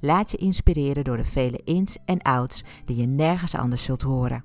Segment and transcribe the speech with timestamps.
[0.00, 4.44] Laat je inspireren door de vele ins en outs die je nergens anders zult horen.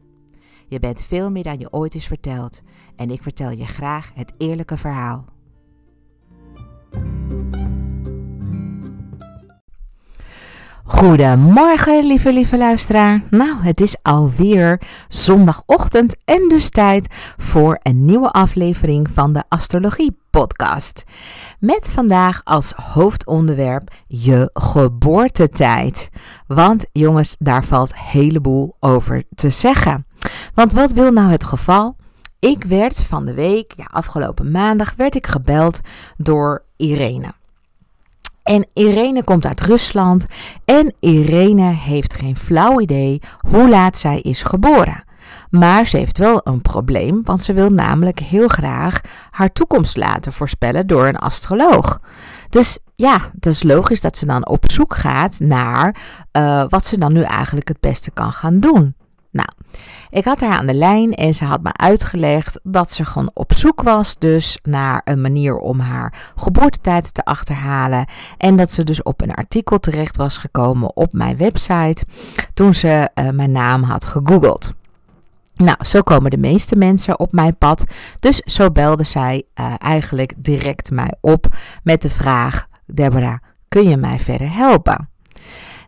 [0.67, 2.61] Je bent veel meer dan je ooit is verteld
[2.95, 5.25] en ik vertel je graag het eerlijke verhaal.
[10.83, 13.23] Goedemorgen, lieve, lieve luisteraar.
[13.29, 17.07] Nou, het is alweer zondagochtend en dus tijd
[17.37, 21.03] voor een nieuwe aflevering van de Astrologie Podcast.
[21.59, 26.09] Met vandaag als hoofdonderwerp je geboortetijd.
[26.47, 30.05] Want jongens, daar valt heleboel over te zeggen.
[30.53, 31.95] Want wat wil nou het geval?
[32.39, 35.79] Ik werd van de week, ja, afgelopen maandag, werd ik gebeld
[36.17, 37.33] door Irene.
[38.43, 40.25] En Irene komt uit Rusland
[40.65, 45.03] en Irene heeft geen flauw idee hoe laat zij is geboren.
[45.49, 50.33] Maar ze heeft wel een probleem, want ze wil namelijk heel graag haar toekomst laten
[50.33, 51.99] voorspellen door een astroloog.
[52.49, 55.95] Dus ja, het is logisch dat ze dan op zoek gaat naar
[56.37, 58.95] uh, wat ze dan nu eigenlijk het beste kan gaan doen.
[59.31, 59.49] Nou,
[60.09, 63.53] ik had haar aan de lijn en ze had me uitgelegd dat ze gewoon op
[63.53, 68.05] zoek was dus naar een manier om haar geboortetijd te achterhalen.
[68.37, 72.05] En dat ze dus op een artikel terecht was gekomen op mijn website
[72.53, 74.73] toen ze uh, mijn naam had gegoogeld.
[75.61, 77.83] Nou, zo komen de meeste mensen op mijn pad.
[78.19, 81.45] Dus zo belde zij uh, eigenlijk direct mij op
[81.83, 85.09] met de vraag: Deborah, kun je mij verder helpen?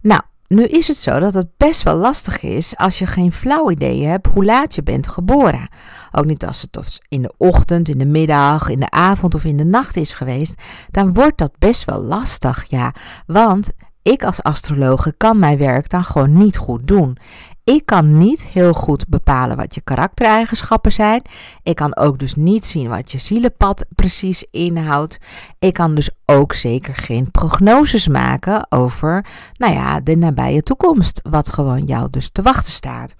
[0.01, 3.72] Nou, nu is het zo dat het best wel lastig is als je geen flauw
[3.72, 5.67] idee hebt hoe laat je bent geboren.
[6.11, 9.57] Ook niet als het in de ochtend, in de middag, in de avond of in
[9.57, 10.61] de nacht is geweest,
[10.91, 12.94] dan wordt dat best wel lastig, ja.
[13.25, 17.17] Want ik als astrologe kan mijn werk dan gewoon niet goed doen.
[17.66, 21.22] Ik kan niet heel goed bepalen wat je karaktereigenschappen zijn.
[21.63, 25.18] Ik kan ook dus niet zien wat je zielenpad precies inhoudt.
[25.59, 29.25] Ik kan dus ook zeker geen prognoses maken over,
[29.57, 33.16] nou ja, de nabije toekomst, wat gewoon jou dus te wachten staat.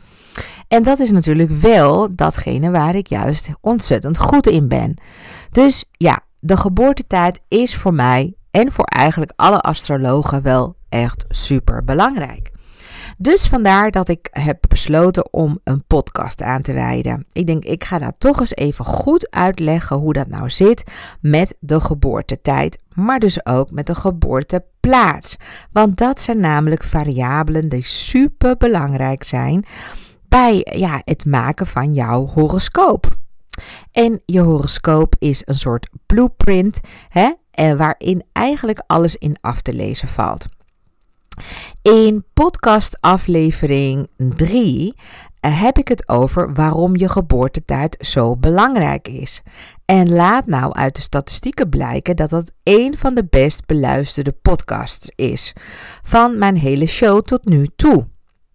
[0.67, 4.93] En dat is natuurlijk wel datgene waar ik juist ontzettend goed in ben.
[5.51, 11.83] Dus ja, de geboortetijd is voor mij en voor eigenlijk alle astrologen wel echt super
[11.83, 12.52] belangrijk.
[13.18, 17.25] Dus vandaar dat ik heb besloten om een podcast aan te wijden.
[17.31, 21.56] Ik denk, ik ga daar toch eens even goed uitleggen hoe dat nou zit met
[21.60, 25.36] de geboortetijd, maar dus ook met de geboorteplaats.
[25.71, 29.66] Want dat zijn namelijk variabelen die super belangrijk zijn
[30.27, 33.07] bij ja, het maken van jouw horoscoop.
[33.92, 39.74] En je horoscoop is een soort blueprint hè, eh, waarin eigenlijk alles in af te
[39.74, 40.45] lezen valt.
[41.81, 44.95] In podcast aflevering 3
[45.39, 49.41] eh, heb ik het over waarom je geboortetijd zo belangrijk is.
[49.85, 55.12] En laat nou uit de statistieken blijken dat dat een van de best beluisterde podcasts
[55.15, 55.53] is
[56.01, 58.07] van mijn hele show tot nu toe.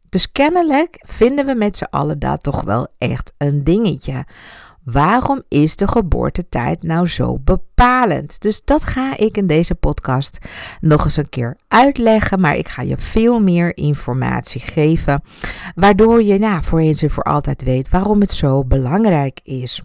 [0.08, 4.26] Dus kennelijk vinden we met z'n allen dat toch wel echt een dingetje.
[4.92, 8.40] Waarom is de geboortetijd nou zo bepalend?
[8.40, 10.38] Dus dat ga ik in deze podcast
[10.80, 12.40] nog eens een keer uitleggen.
[12.40, 15.22] Maar ik ga je veel meer informatie geven.
[15.74, 19.82] Waardoor je nou, voor eens en voor altijd weet waarom het zo belangrijk is.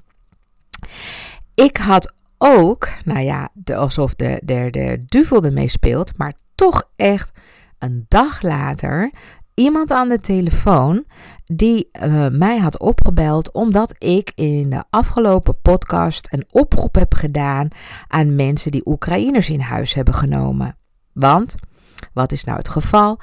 [1.53, 7.31] Ik had ook, nou ja, alsof de, de, de duvel ermee speelt, maar toch echt
[7.77, 9.11] een dag later
[9.55, 11.05] iemand aan de telefoon
[11.43, 17.67] die uh, mij had opgebeld omdat ik in de afgelopen podcast een oproep heb gedaan
[18.07, 20.77] aan mensen die Oekraïners in huis hebben genomen.
[21.13, 21.55] Want,
[22.13, 23.19] wat is nou het geval?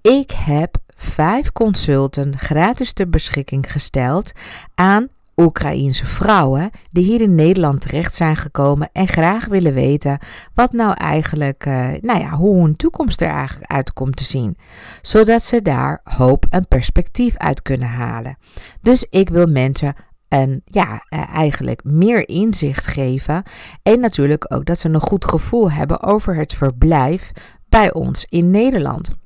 [0.00, 4.32] Ik heb vijf consulten gratis ter beschikking gesteld
[4.74, 10.18] aan Oekraïense vrouwen die hier in Nederland terecht zijn gekomen en graag willen weten
[10.54, 14.56] wat nou eigenlijk, uh, nou ja, hoe hun toekomst er eigenlijk uit komt te zien,
[15.02, 18.36] zodat ze daar hoop en perspectief uit kunnen halen.
[18.82, 19.94] Dus ik wil mensen
[20.28, 23.42] een, ja, uh, eigenlijk meer inzicht geven
[23.82, 27.32] en natuurlijk ook dat ze een goed gevoel hebben over het verblijf
[27.68, 29.21] bij ons in Nederland.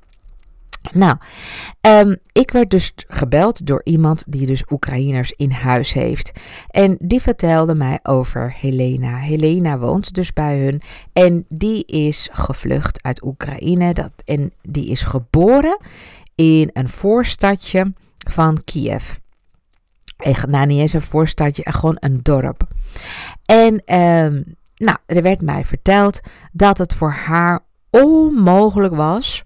[0.92, 1.16] Nou,
[1.80, 6.32] um, ik werd dus gebeld door iemand die dus Oekraïners in huis heeft.
[6.70, 9.16] En die vertelde mij over Helena.
[9.16, 13.94] Helena woont dus bij hun en die is gevlucht uit Oekraïne.
[13.94, 15.78] Dat, en die is geboren
[16.34, 17.92] in een voorstadje
[18.28, 19.16] van Kiev.
[20.16, 22.68] Echt, nou, niet eens een voorstadje, gewoon een dorp.
[23.44, 26.20] En um, nou, er werd mij verteld
[26.52, 27.60] dat het voor haar
[27.90, 29.44] onmogelijk was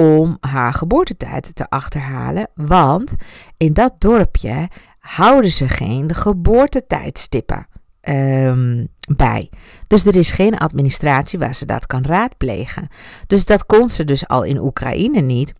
[0.00, 3.14] om haar geboortetijd te achterhalen, want
[3.56, 4.68] in dat dorpje
[4.98, 7.66] houden ze geen geboortetijdstippen
[8.08, 9.50] um, bij.
[9.86, 12.88] Dus er is geen administratie waar ze dat kan raadplegen.
[13.26, 15.52] Dus dat kon ze dus al in Oekraïne niet,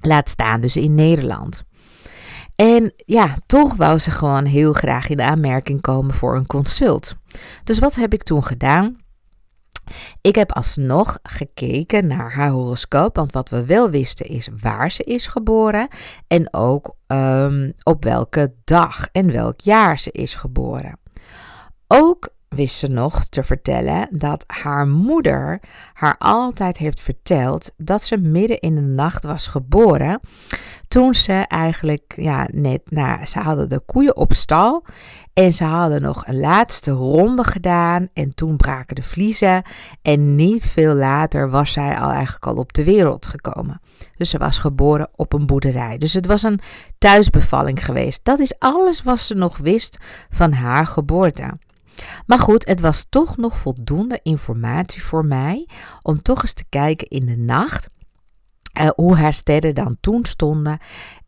[0.00, 1.64] laat staan dus in Nederland.
[2.56, 7.14] En ja, toch wou ze gewoon heel graag in aanmerking komen voor een consult.
[7.64, 8.96] Dus wat heb ik toen gedaan?
[10.20, 15.02] Ik heb alsnog gekeken naar haar horoscoop, want wat we wel wisten is waar ze
[15.02, 15.88] is geboren
[16.26, 20.98] en ook um, op welke dag en welk jaar ze is geboren.
[21.86, 25.60] Ook wist ze nog te vertellen dat haar moeder
[25.92, 30.20] haar altijd heeft verteld dat ze midden in de nacht was geboren.
[30.94, 34.84] Toen ze eigenlijk, ja, net, nou, ze hadden de koeien op stal
[35.32, 39.62] en ze hadden nog een laatste ronde gedaan en toen braken de vliezen
[40.02, 43.80] en niet veel later was zij al eigenlijk al op de wereld gekomen.
[44.16, 45.98] Dus ze was geboren op een boerderij.
[45.98, 46.60] Dus het was een
[46.98, 48.20] thuisbevalling geweest.
[48.22, 49.98] Dat is alles wat ze nog wist
[50.30, 51.58] van haar geboorte.
[52.26, 55.68] Maar goed, het was toch nog voldoende informatie voor mij
[56.02, 57.88] om toch eens te kijken in de nacht.
[58.80, 60.78] Uh, hoe haar sterren dan toen stonden.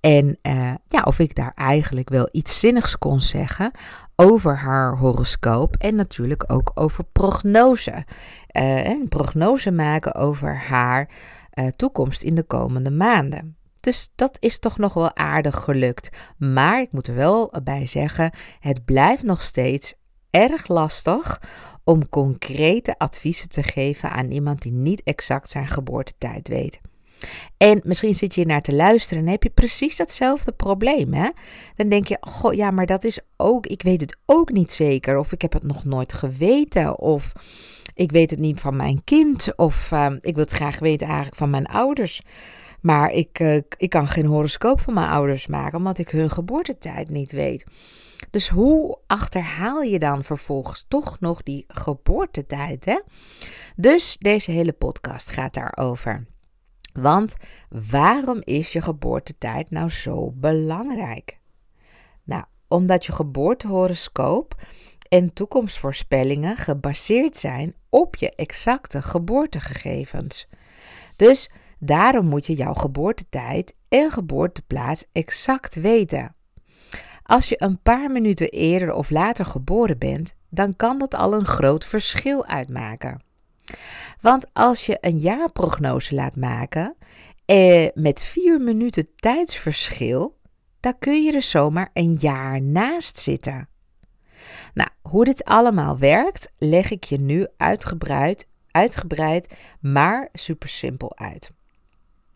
[0.00, 3.70] En uh, ja, of ik daar eigenlijk wel iets zinnigs kon zeggen
[4.16, 5.76] over haar horoscoop.
[5.76, 7.90] En natuurlijk ook over prognose.
[7.90, 11.10] Uh, en prognose maken over haar
[11.76, 13.56] toekomst in de komende maanden.
[13.80, 16.16] Dus dat is toch nog wel aardig gelukt.
[16.38, 19.94] Maar ik moet er wel bij zeggen, het blijft nog steeds
[20.30, 21.40] erg lastig
[21.84, 26.80] om concrete adviezen te geven aan iemand die niet exact zijn geboortetijd weet.
[27.56, 31.14] En misschien zit je naar te luisteren en heb je precies datzelfde probleem.
[31.14, 31.28] Hè?
[31.76, 35.18] Dan denk je, goh, ja, maar dat is ook, ik weet het ook niet zeker.
[35.18, 36.98] Of ik heb het nog nooit geweten.
[36.98, 37.32] Of
[37.94, 39.56] ik weet het niet van mijn kind.
[39.56, 42.22] Of uh, ik wil het graag weten eigenlijk van mijn ouders.
[42.80, 47.10] Maar ik, uh, ik kan geen horoscoop van mijn ouders maken, omdat ik hun geboortetijd
[47.10, 47.64] niet weet.
[48.30, 52.84] Dus hoe achterhaal je dan vervolgens toch nog die geboortetijd?
[52.84, 53.00] Hè?
[53.76, 56.26] Dus deze hele podcast gaat daarover.
[56.96, 57.34] Want
[57.90, 61.38] waarom is je geboortetijd nou zo belangrijk?
[62.24, 64.54] Nou, omdat je geboortehoroscoop
[65.08, 70.46] en toekomstvoorspellingen gebaseerd zijn op je exacte geboortegegevens.
[71.16, 76.34] Dus daarom moet je jouw geboortetijd en geboorteplaats exact weten.
[77.22, 81.46] Als je een paar minuten eerder of later geboren bent, dan kan dat al een
[81.46, 83.25] groot verschil uitmaken.
[84.20, 86.96] Want als je een jaarprognose laat maken
[87.44, 90.38] eh, met vier minuten tijdsverschil,
[90.80, 93.68] dan kun je er zomaar een jaar naast zitten.
[94.74, 101.50] Nou, hoe dit allemaal werkt, leg ik je nu uitgebreid, uitgebreid maar super simpel uit.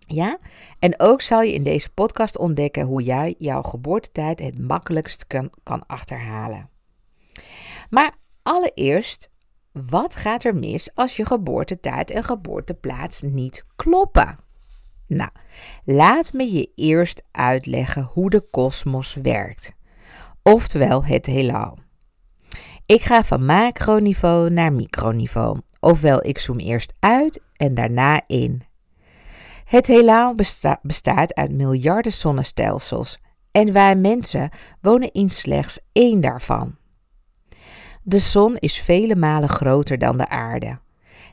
[0.06, 0.38] Ja?
[0.78, 5.50] En ook zal je in deze podcast ontdekken hoe jij jouw geboortetijd het makkelijkst kan,
[5.62, 6.68] kan achterhalen.
[7.90, 9.29] Maar allereerst,
[9.72, 14.38] wat gaat er mis als je geboortetijd en geboorteplaats niet kloppen?
[15.06, 15.30] Nou,
[15.84, 19.72] laat me je eerst uitleggen hoe de kosmos werkt,
[20.42, 21.78] oftewel het heelal.
[22.86, 25.60] Ik ga van macroniveau naar microniveau.
[25.80, 28.62] Ofwel, ik zoom eerst uit en daarna in.
[29.64, 30.34] Het heelal
[30.82, 33.18] bestaat uit miljarden zonnestelsels
[33.50, 34.50] en wij mensen
[34.80, 36.76] wonen in slechts één daarvan.
[38.10, 40.78] De zon is vele malen groter dan de aarde.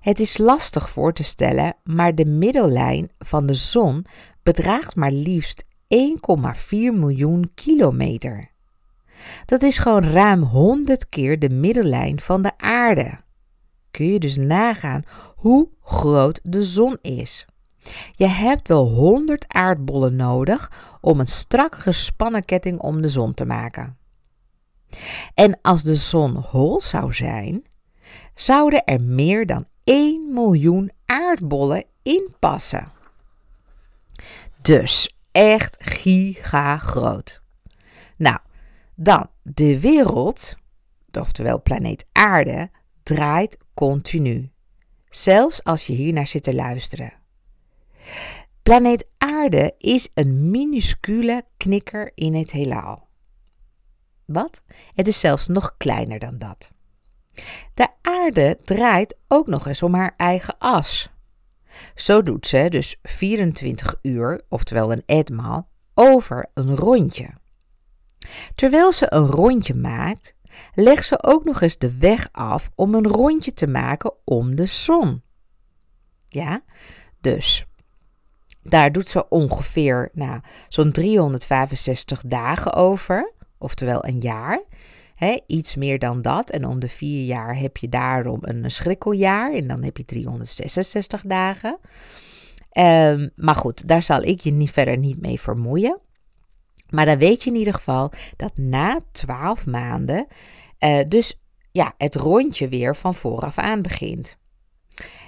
[0.02, 4.06] Het is lastig voor te stellen, maar de middellijn van de zon
[4.44, 5.70] bedraagt maar liefst 1,4
[6.70, 8.52] miljoen kilometer.
[9.46, 13.22] Dat is gewoon ruim 100 keer de middellijn van de aarde.
[13.92, 15.04] Kun je dus nagaan
[15.36, 17.46] hoe groot de zon is.
[18.16, 23.46] Je hebt wel 100 aardbollen nodig om een strak gespannen ketting om de zon te
[23.46, 23.98] maken.
[25.34, 27.64] En als de zon hol zou zijn,
[28.36, 32.92] zouden er meer dan 1 miljoen aardbollen in passen.
[34.62, 37.42] Dus echt giga groot.
[38.18, 38.38] Nou,
[38.96, 40.56] dan de wereld,
[41.12, 42.70] oftewel planeet Aarde,
[43.04, 44.52] draait continu.
[45.10, 47.14] Zelfs als je hier naar zit te luisteren.
[48.64, 53.07] Planeet Aarde is een minuscule knikker in het heelal.
[54.28, 54.62] Wat?
[54.94, 56.72] Het is zelfs nog kleiner dan dat.
[57.74, 61.10] De aarde draait ook nog eens om haar eigen as.
[61.96, 67.30] Zo doet ze dus 24 uur, oftewel een etmaal, over een rondje.
[68.56, 70.36] Terwijl ze een rondje maakt,
[70.74, 74.66] legt ze ook nog eens de weg af om een rondje te maken om de
[74.66, 75.22] zon.
[76.28, 76.62] Ja,
[77.22, 77.66] dus
[78.64, 84.64] daar doet ze ongeveer nou, zo'n 365 dagen over, oftewel een jaar.
[85.46, 86.50] Iets meer dan dat.
[86.50, 89.54] En om de vier jaar heb je daarom een schrikkeljaar.
[89.54, 91.80] En dan heb je 366 dagen.
[92.78, 96.00] Um, maar goed, daar zal ik je niet verder niet mee vermoeien.
[96.90, 100.28] Maar dan weet je in ieder geval dat na 12 maanden,
[100.80, 104.38] uh, dus ja, het rondje weer van vooraf aan begint.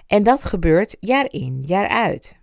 [0.08, 2.38] En dat gebeurt jaar in, jaar uit.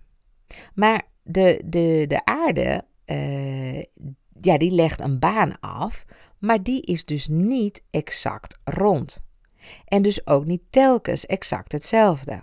[0.75, 3.83] Maar de, de, de aarde, uh,
[4.41, 6.05] ja, die legt een baan af,
[6.39, 9.25] maar die is dus niet exact rond.
[9.85, 12.43] En dus ook niet telkens exact hetzelfde.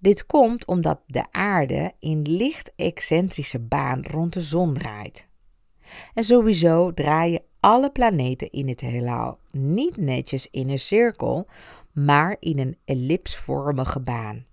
[0.00, 5.28] Dit komt omdat de aarde in licht excentrische baan rond de zon draait.
[6.14, 11.46] En sowieso draaien alle planeten in het heelal niet netjes in een cirkel,
[11.92, 14.46] maar in een ellipsvormige baan.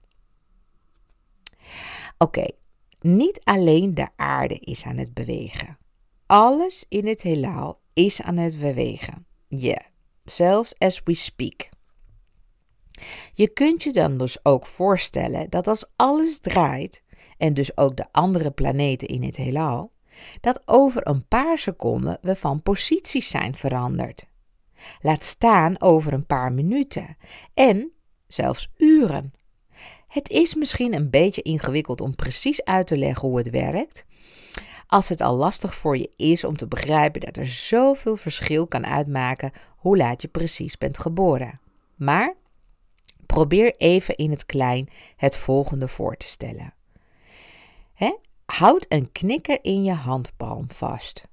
[2.17, 2.45] Oké,
[2.99, 5.78] niet alleen de aarde is aan het bewegen.
[6.29, 9.25] Alles in het heelal is aan het bewegen.
[9.47, 9.81] Ja,
[10.23, 11.69] zelfs as we speak.
[13.33, 17.03] Je kunt je dan dus ook voorstellen dat als alles draait,
[17.37, 19.91] en dus ook de andere planeten in het heelal,
[20.41, 24.25] dat over een paar seconden we van posities zijn veranderd.
[25.01, 27.17] Laat staan over een paar minuten
[27.53, 27.91] en
[28.27, 29.33] zelfs uren.
[30.07, 34.05] Het is misschien een beetje ingewikkeld om precies uit te leggen hoe het werkt.
[34.89, 38.85] Als het al lastig voor je is om te begrijpen dat er zoveel verschil kan
[38.85, 41.59] uitmaken hoe laat je precies bent geboren.
[41.95, 42.35] Maar
[43.25, 46.73] probeer even in het klein het volgende voor te stellen.
[47.93, 48.15] He?
[48.45, 51.27] Houd een knikker in je handpalm vast.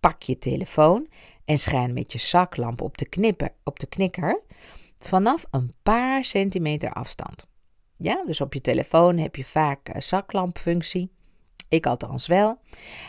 [0.00, 1.08] Pak je telefoon
[1.44, 4.40] en schijn met je zaklamp op de, knipper, op de knikker
[4.98, 7.46] vanaf een paar centimeter afstand.
[7.96, 11.10] Ja, dus op je telefoon heb je vaak een zaklampfunctie.
[11.72, 12.58] Ik althans wel.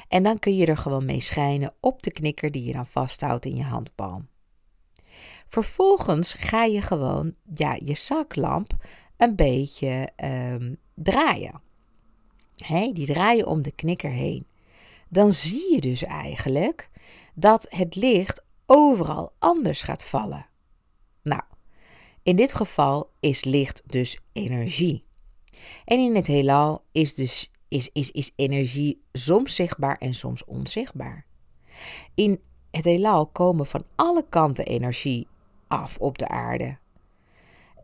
[0.07, 3.45] En dan kun je er gewoon mee schijnen op de knikker die je dan vasthoudt
[3.45, 4.27] in je handpalm.
[5.47, 8.73] Vervolgens ga je gewoon ja, je zaklamp
[9.17, 11.61] een beetje um, draaien.
[12.55, 14.47] Hey, die draaien om de knikker heen.
[15.09, 16.89] Dan zie je dus eigenlijk
[17.33, 20.45] dat het licht overal anders gaat vallen.
[21.21, 21.41] Nou,
[22.21, 25.05] in dit geval is licht dus energie.
[25.85, 31.25] En in het heelal is, dus, is, is, is energie soms zichtbaar en soms onzichtbaar.
[32.15, 35.27] In het heelal komen van alle kanten energie
[35.67, 36.77] af op de aarde.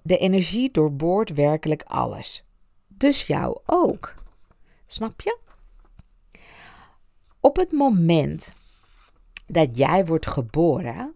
[0.03, 2.43] De energie doorboort werkelijk alles.
[2.87, 4.15] Dus jou ook.
[4.87, 5.37] Snap je?
[7.39, 8.53] Op het moment
[9.47, 11.13] dat jij wordt geboren,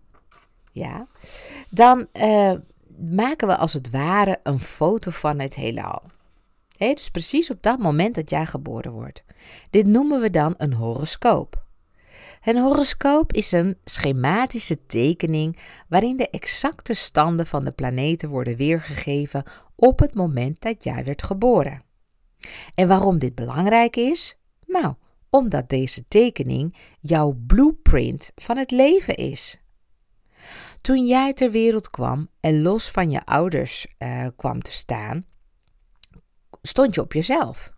[0.72, 1.08] ja,
[1.70, 2.54] dan uh,
[2.98, 6.02] maken we als het ware een foto van het heelal.
[6.90, 9.24] Dus precies op dat moment dat jij geboren wordt.
[9.70, 11.66] Dit noemen we dan een horoscoop.
[12.44, 19.44] Een horoscoop is een schematische tekening waarin de exacte standen van de planeten worden weergegeven
[19.76, 21.84] op het moment dat jij werd geboren.
[22.76, 24.38] En waarom dit belangrijk is?
[24.66, 24.94] Nou,
[25.30, 29.62] omdat deze tekening jouw blueprint van het leven is.
[30.82, 35.26] Toen jij ter wereld kwam en los van je ouders uh, kwam te staan,
[36.68, 37.74] stond je op jezelf.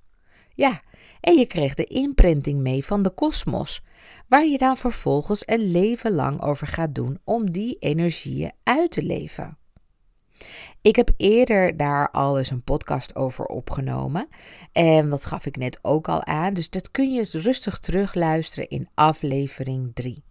[0.54, 0.82] Ja,
[1.22, 3.82] en je kreeg de imprinting mee van de kosmos,
[4.28, 9.04] waar je dan vervolgens een leven lang over gaat doen om die energieën uit te
[9.04, 9.58] leven.
[10.82, 14.28] Ik heb eerder daar al eens een podcast over opgenomen.
[14.72, 16.54] En dat gaf ik net ook al aan.
[16.54, 20.25] Dus dat kun je rustig terugluisteren in aflevering 3.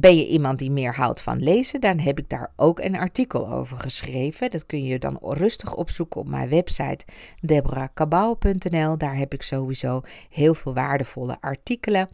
[0.00, 3.48] Ben je iemand die meer houdt van lezen, dan heb ik daar ook een artikel
[3.48, 4.50] over geschreven.
[4.50, 7.04] Dat kun je dan rustig opzoeken op mijn website
[7.40, 8.98] deborahkabau.nl.
[8.98, 12.08] Daar heb ik sowieso heel veel waardevolle artikelen.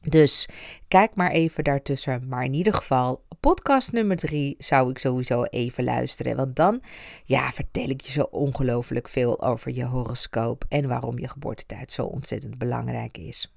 [0.00, 0.48] Dus
[0.88, 2.28] kijk maar even daartussen.
[2.28, 6.36] Maar in ieder geval, podcast nummer drie zou ik sowieso even luisteren.
[6.36, 6.82] Want dan
[7.24, 12.04] ja, vertel ik je zo ongelooflijk veel over je horoscoop en waarom je geboortetijd zo
[12.04, 13.51] ontzettend belangrijk is.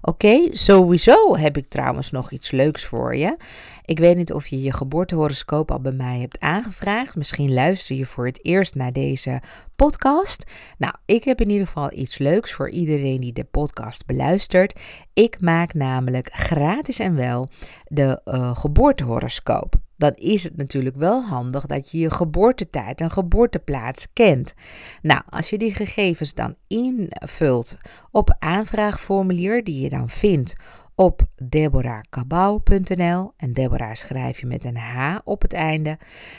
[0.00, 3.36] Oké, sowieso heb ik trouwens nog iets leuks voor je.
[3.84, 7.16] Ik weet niet of je je geboortehoroscoop al bij mij hebt aangevraagd.
[7.16, 9.40] Misschien luister je voor het eerst naar deze
[9.76, 10.50] podcast.
[10.78, 14.80] Nou, ik heb in ieder geval iets leuks voor iedereen die de podcast beluistert.
[15.12, 17.48] Ik maak namelijk gratis en wel
[17.84, 24.06] de uh, geboortehoroscoop dan is het natuurlijk wel handig dat je je geboortetijd en geboorteplaats
[24.12, 24.54] kent.
[25.02, 27.78] Nou, als je die gegevens dan invult
[28.10, 30.54] op aanvraagformulier die je dan vindt
[30.94, 35.98] op deborahkabau.nl en Deborah schrijf je met een H op het einde,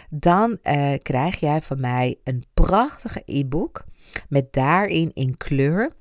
[0.09, 3.85] dan uh, krijg jij van mij een prachtige e-book
[4.29, 5.91] met daarin in kleur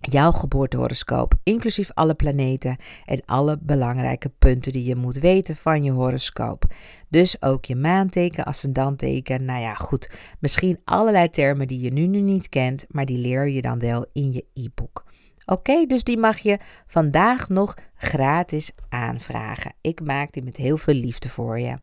[0.00, 5.90] jouw geboortehoroscoop, inclusief alle planeten en alle belangrijke punten die je moet weten van je
[5.90, 6.64] horoscoop.
[7.08, 12.20] Dus ook je maanteken, ascendanteken, nou ja, goed, misschien allerlei termen die je nu, nu
[12.20, 15.04] niet kent, maar die leer je dan wel in je e-book.
[15.46, 19.72] Oké, dus die mag je vandaag nog gratis aanvragen.
[19.80, 21.78] Ik maak die met heel veel liefde voor je.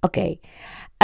[0.00, 0.36] Oké,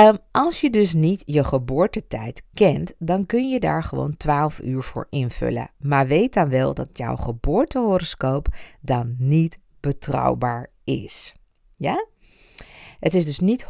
[0.06, 4.82] ehm, als je dus niet je geboortetijd kent, dan kun je daar gewoon 12 uur
[4.82, 5.70] voor invullen.
[5.78, 8.48] Maar weet dan wel dat jouw geboortehoroscoop
[8.80, 11.34] dan niet betrouwbaar is.
[11.76, 12.06] Ja?
[12.98, 13.66] Het is dus niet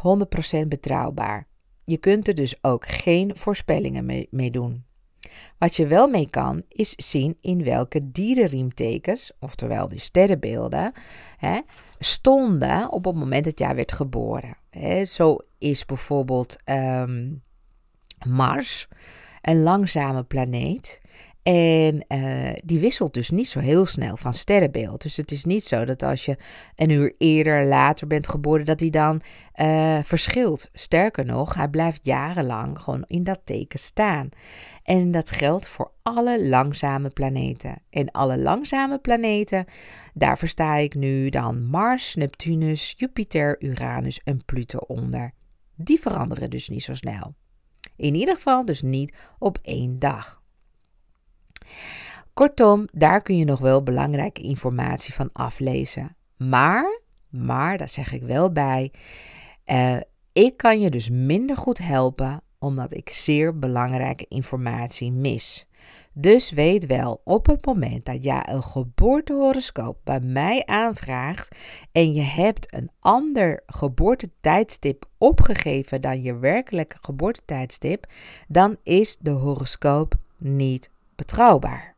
[0.63, 1.47] 100% betrouwbaar.
[1.85, 4.85] Je kunt er dus ook geen voorspellingen mee, mee doen.
[5.57, 10.91] Wat je wel mee kan, is zien in welke dierenriemtekens, oftewel die sterrenbeelden,
[11.37, 11.59] hè,
[11.99, 14.57] stonden op het moment dat jij werd geboren.
[14.69, 15.05] Hè.
[15.05, 17.43] Zo is bijvoorbeeld um,
[18.27, 18.87] Mars
[19.41, 21.01] een langzame planeet.
[21.43, 25.01] En uh, die wisselt dus niet zo heel snel van sterrenbeeld.
[25.01, 26.37] Dus het is niet zo dat als je
[26.75, 29.21] een uur eerder, later bent geboren, dat hij dan
[29.55, 30.69] uh, verschilt.
[30.73, 34.29] Sterker nog, hij blijft jarenlang gewoon in dat teken staan.
[34.83, 37.81] En dat geldt voor alle langzame planeten.
[37.89, 39.65] En alle langzame planeten,
[40.13, 45.33] daar versta ik nu dan Mars, Neptunus, Jupiter, Uranus en Pluto onder.
[45.81, 47.35] Die veranderen dus niet zo snel.
[47.95, 50.41] In ieder geval dus niet op één dag.
[52.33, 56.15] Kortom, daar kun je nog wel belangrijke informatie van aflezen.
[56.37, 58.91] Maar, maar, daar zeg ik wel bij,
[59.65, 59.97] uh,
[60.33, 65.68] ik kan je dus minder goed helpen omdat ik zeer belangrijke informatie mis.
[66.21, 71.55] Dus weet wel, op het moment dat jij een geboortehoroscoop bij mij aanvraagt
[71.91, 78.05] en je hebt een ander geboortetijdstip opgegeven dan je werkelijke geboortetijdstip,
[78.47, 81.95] dan is de horoscoop niet betrouwbaar.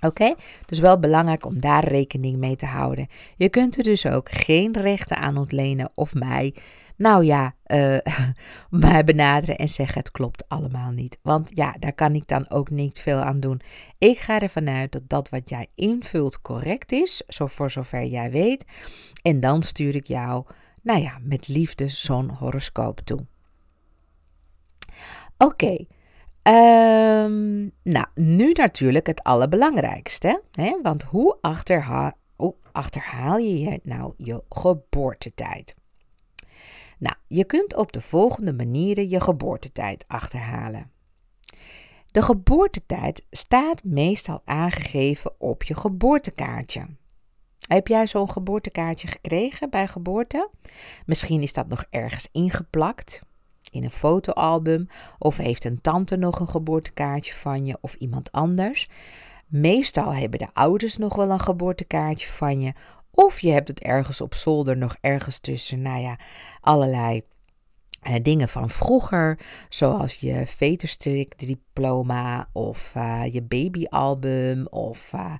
[0.00, 0.34] Oké,
[0.66, 3.08] dus wel belangrijk om daar rekening mee te houden.
[3.36, 6.54] Je kunt er dus ook geen rechten aan ontlenen of mij,
[6.96, 7.98] nou ja, uh,
[8.70, 11.18] mij benaderen en zeggen het klopt allemaal niet.
[11.22, 13.60] Want ja, daar kan ik dan ook niet veel aan doen.
[13.98, 18.30] Ik ga ervan uit dat dat wat jij invult correct is, zo voor zover jij
[18.30, 18.64] weet.
[19.22, 20.44] En dan stuur ik jou,
[20.82, 23.26] nou ja, met liefde zo'n horoscoop toe.
[25.38, 25.76] Oké,
[26.48, 30.42] Um, nou, nu natuurlijk het allerbelangrijkste.
[30.52, 30.78] Hè?
[30.82, 31.38] Want hoe,
[32.36, 35.74] hoe achterhaal je nou je geboortetijd?
[36.98, 40.90] Nou, je kunt op de volgende manieren je geboortetijd achterhalen.
[42.06, 46.86] De geboortetijd staat meestal aangegeven op je geboortekaartje.
[47.68, 50.50] Heb jij zo'n geboortekaartje gekregen bij geboorte?
[51.06, 53.20] Misschien is dat nog ergens ingeplakt
[53.70, 58.88] in een fotoalbum of heeft een tante nog een geboortekaartje van je of iemand anders.
[59.46, 62.72] Meestal hebben de ouders nog wel een geboortekaartje van je
[63.16, 66.18] of je hebt het ergens op zolder nog ergens tussen, nou ja,
[66.60, 67.22] allerlei
[68.08, 75.34] uh, dingen van vroeger, zoals je veterstrikdiploma of uh, je babyalbum of uh,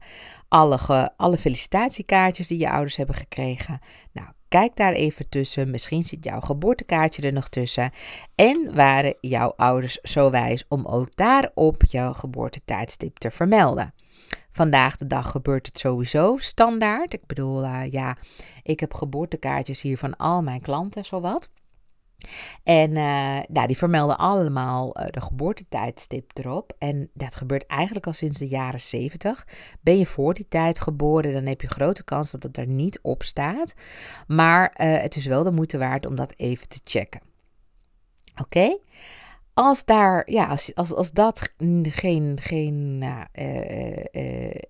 [0.48, 3.80] alle, alle felicitatiekaartjes die je ouders hebben gekregen.
[4.12, 5.70] Nou, kijk daar even tussen.
[5.70, 7.90] Misschien zit jouw geboortekaartje er nog tussen.
[8.34, 13.94] En waren jouw ouders zo wijs om ook daarop jouw geboortetijdstip te vermelden.
[14.50, 17.12] Vandaag de dag gebeurt het sowieso standaard.
[17.12, 18.16] Ik bedoel, ja,
[18.62, 21.50] ik heb geboortekaartjes hier van al mijn klanten, zowat.
[22.62, 26.72] En uh, nou, die vermelden allemaal uh, de geboortetijdstip erop.
[26.78, 29.46] En dat gebeurt eigenlijk al sinds de jaren 70.
[29.80, 32.98] Ben je voor die tijd geboren, dan heb je grote kans dat het er niet
[33.02, 33.74] op staat.
[34.26, 37.20] Maar het is wel de moeite waard om dat even te checken.
[38.36, 38.78] Oké?
[39.58, 43.26] Als daar, ja, als, als, als dat geen, geen nou,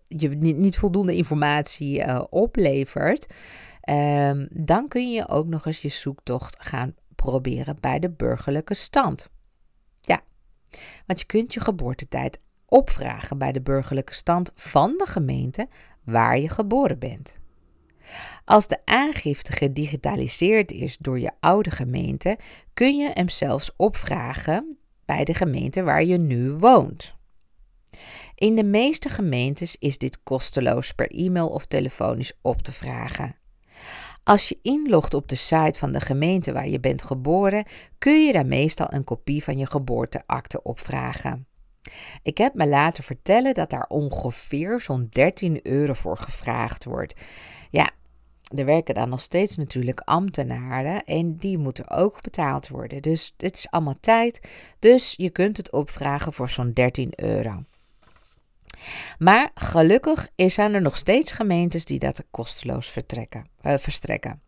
[0.05, 3.35] je niet, niet voldoende informatie oplevert,
[3.81, 9.31] ehm, dan kun je ook nog eens je zoektocht gaan proberen bij de burgerlijke stand.
[10.01, 10.20] Ja,
[11.07, 15.68] want je kunt je geboortetijd opvragen bij de burgerlijke stand van de gemeente
[16.05, 17.40] waar je geboren bent.
[18.44, 22.38] Als de aangifte gedigitaliseerd is door je oude gemeente,
[22.74, 27.14] kun je hem zelfs opvragen bij de gemeente waar je nu woont.
[28.34, 33.36] In de meeste gemeentes is dit kosteloos per e-mail of telefonisch op te vragen.
[34.24, 37.66] Als je inlogt op de site van de gemeente waar je bent geboren,
[37.98, 41.46] kun je daar meestal een kopie van je geboorteakte opvragen.
[42.22, 47.14] Ik heb me laten vertellen dat daar ongeveer zo'n 13 euro voor gevraagd wordt.
[47.70, 47.90] Ja,
[48.57, 53.02] er werken dan nog steeds natuurlijk ambtenaren en die moeten ook betaald worden.
[53.02, 54.48] Dus het is allemaal tijd.
[54.79, 57.64] Dus je kunt het opvragen voor zo'n 13 euro.
[59.18, 64.40] Maar gelukkig zijn er nog steeds gemeentes die dat kosteloos uh, verstrekken.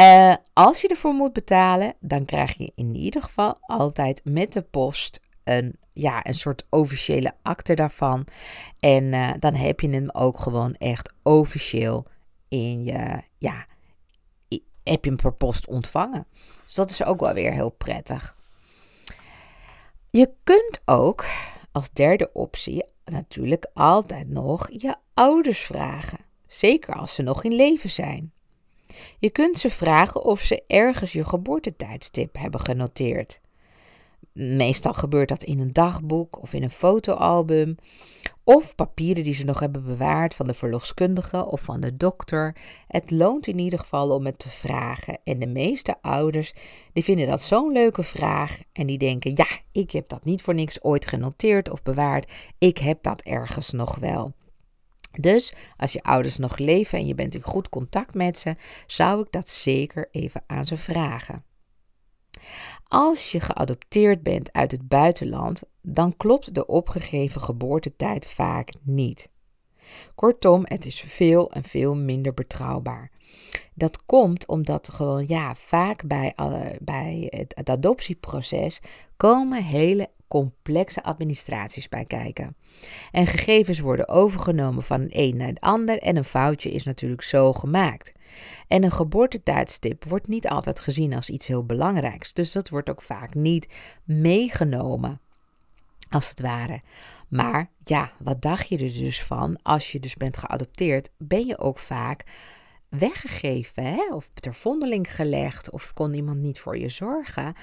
[0.00, 4.62] Uh, als je ervoor moet betalen, dan krijg je in ieder geval altijd met de
[4.62, 8.26] post een, ja, een soort officiële akte daarvan.
[8.80, 12.06] En uh, dan heb je hem ook gewoon echt officieel
[12.48, 13.66] in je, ja,
[14.82, 16.26] heb je hem per post ontvangen.
[16.64, 18.36] Dus dat is ook wel weer heel prettig.
[20.10, 21.24] Je kunt ook
[21.72, 26.18] als derde optie natuurlijk altijd nog je ouders vragen.
[26.46, 28.32] Zeker als ze nog in leven zijn.
[29.18, 33.40] Je kunt ze vragen of ze ergens je geboortetijdstip hebben genoteerd.
[34.32, 37.76] Meestal gebeurt dat in een dagboek of in een fotoalbum.
[38.44, 42.56] Of papieren die ze nog hebben bewaard van de verloskundige of van de dokter.
[42.86, 45.18] Het loont in ieder geval om het te vragen.
[45.24, 46.52] En de meeste ouders
[46.92, 48.60] die vinden dat zo'n leuke vraag.
[48.72, 52.32] En die denken: ja, ik heb dat niet voor niks ooit genoteerd of bewaard.
[52.58, 54.32] Ik heb dat ergens nog wel.
[55.20, 59.20] Dus als je ouders nog leven en je bent in goed contact met ze, zou
[59.20, 61.44] ik dat zeker even aan ze vragen.
[62.92, 69.28] Als je geadopteerd bent uit het buitenland, dan klopt de opgegeven geboortetijd vaak niet.
[70.14, 73.10] Kortom, het is veel en veel minder betrouwbaar.
[73.74, 78.80] Dat komt omdat gewoon, ja, vaak bij, alle, bij het, het adoptieproces
[79.16, 82.56] komen hele complexe administraties bij kijken.
[83.10, 87.52] En gegevens worden overgenomen van een naar het ander en een foutje is natuurlijk zo
[87.52, 88.11] gemaakt.
[88.66, 93.02] En een geboortetijdstip wordt niet altijd gezien als iets heel belangrijks, dus dat wordt ook
[93.02, 95.20] vaak niet meegenomen,
[96.08, 96.80] als het ware.
[97.28, 99.58] Maar ja, wat dacht je er dus van?
[99.62, 102.24] Als je dus bent geadopteerd, ben je ook vaak
[102.88, 104.14] weggegeven hè?
[104.14, 107.54] of ter vondeling gelegd of kon iemand niet voor je zorgen,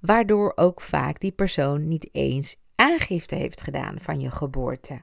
[0.00, 5.02] waardoor ook vaak die persoon niet eens aangifte heeft gedaan van je geboorte.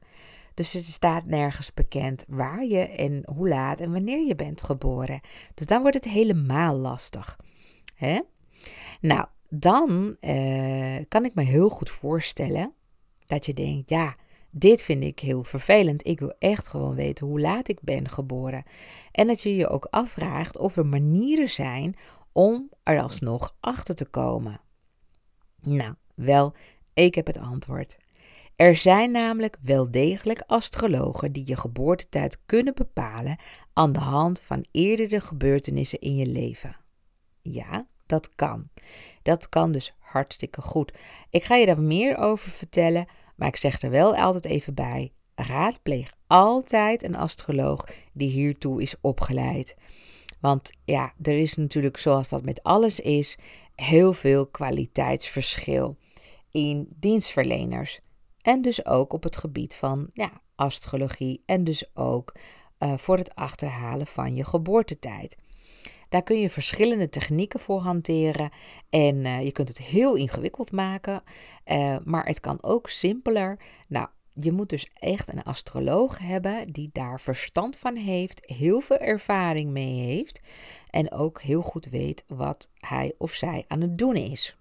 [0.59, 5.21] Dus het staat nergens bekend waar je en hoe laat en wanneer je bent geboren.
[5.53, 7.39] Dus dan wordt het helemaal lastig.
[9.01, 12.73] Nou, dan eh, kan ik me heel goed voorstellen
[13.25, 14.15] dat je denkt, ja,
[14.49, 16.07] dit vind ik heel vervelend.
[16.07, 18.63] Ik wil echt gewoon weten hoe laat ik ben geboren.
[19.11, 21.95] En dat je je ook afvraagt of er manieren zijn
[22.31, 24.61] om er alsnog achter te komen.
[25.61, 26.53] Nou, wel,
[26.93, 27.97] ik heb het antwoord.
[28.59, 33.37] Er zijn namelijk wel degelijk astrologen die je geboortetijd kunnen bepalen
[33.73, 36.75] aan de hand van eerdere gebeurtenissen in je leven.
[37.41, 38.69] Ja, dat kan.
[39.21, 40.97] Dat kan dus hartstikke goed.
[41.29, 45.11] Ik ga je daar meer over vertellen, maar ik zeg er wel altijd even bij:
[45.35, 49.75] raadpleeg altijd een astroloog die hiertoe is opgeleid.
[50.39, 53.37] Want ja, er is natuurlijk, zoals dat met alles is,
[53.75, 55.97] heel veel kwaliteitsverschil
[56.51, 57.99] in dienstverleners.
[58.41, 62.35] En dus ook op het gebied van ja, astrologie en dus ook
[62.79, 65.37] uh, voor het achterhalen van je geboortetijd.
[66.09, 68.49] Daar kun je verschillende technieken voor hanteren.
[68.89, 71.23] En eh, je kunt het heel ingewikkeld maken,
[71.65, 73.59] uh, maar het kan ook simpeler.
[73.87, 78.97] Nou, je moet dus echt een astroloog hebben die daar verstand van heeft, heel veel
[78.97, 80.41] ervaring mee heeft
[80.89, 84.57] en ook heel goed weet wat hij of zij aan het doen is.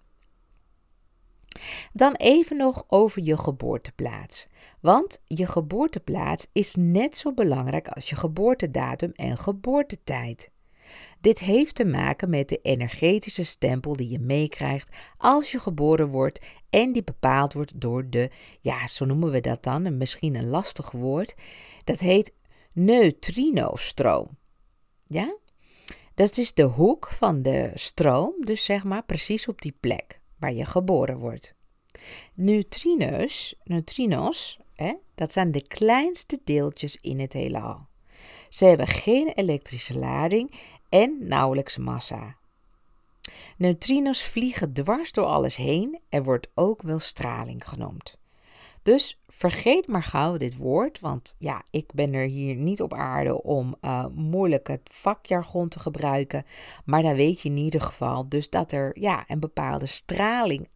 [1.93, 4.47] Dan even nog over je geboorteplaats.
[4.79, 10.51] Want je geboorteplaats is net zo belangrijk als je geboortedatum en geboortetijd.
[11.21, 16.45] Dit heeft te maken met de energetische stempel die je meekrijgt als je geboren wordt
[16.69, 18.29] en die bepaald wordt door de,
[18.61, 21.35] ja, zo noemen we dat dan, misschien een lastig woord,
[21.83, 22.33] dat heet
[22.71, 24.37] neutrinostroom.
[25.07, 25.37] Ja?
[26.13, 30.53] Dat is de hoek van de stroom, dus zeg maar precies op die plek waar
[30.53, 31.53] je geboren wordt.
[32.33, 37.87] Neutrinos, neutrinos, hè, dat zijn de kleinste deeltjes in het heelal.
[38.49, 40.53] Ze hebben geen elektrische lading
[40.89, 42.37] en nauwelijks massa.
[43.57, 48.18] Neutrinos vliegen dwars door alles heen en wordt ook wel straling genoemd.
[48.89, 53.43] Dus vergeet maar gauw dit woord, want ja, ik ben er hier niet op aarde
[53.43, 56.45] om uh, moeilijk het vakjargon te gebruiken.
[56.85, 60.69] Maar dan weet je in ieder geval dus dat er ja, een bepaalde straling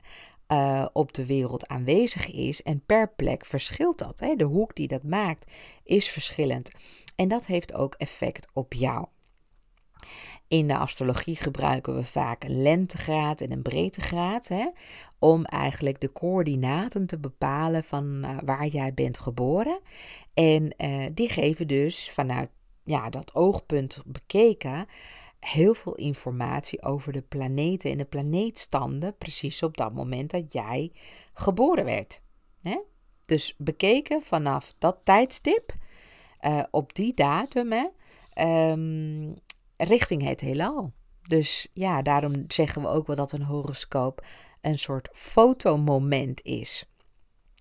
[0.48, 2.62] uh, op de wereld aanwezig is.
[2.62, 4.20] En per plek verschilt dat.
[4.20, 4.36] Hè?
[4.36, 5.52] De hoek die dat maakt
[5.84, 6.72] is verschillend.
[7.16, 9.06] En dat heeft ook effect op jou.
[10.48, 14.48] In de astrologie gebruiken we vaak een lentegraad en een breedtegraad.
[14.48, 14.68] Hè,
[15.20, 19.80] om eigenlijk de coördinaten te bepalen van uh, waar jij bent geboren.
[20.34, 22.50] En uh, die geven dus vanuit
[22.84, 24.86] ja, dat oogpunt bekeken
[25.40, 29.18] heel veel informatie over de planeten en de planeetstanden.
[29.18, 30.92] Precies op dat moment dat jij
[31.34, 32.22] geboren werd.
[32.62, 32.80] Hè?
[33.26, 35.74] Dus bekeken vanaf dat tijdstip.
[36.42, 37.86] Uh, op die datum hè,
[38.72, 39.36] um,
[39.84, 40.94] richting het heelal.
[41.22, 44.26] Dus ja, daarom zeggen we ook wel dat een horoscoop
[44.62, 46.86] een soort fotomoment is.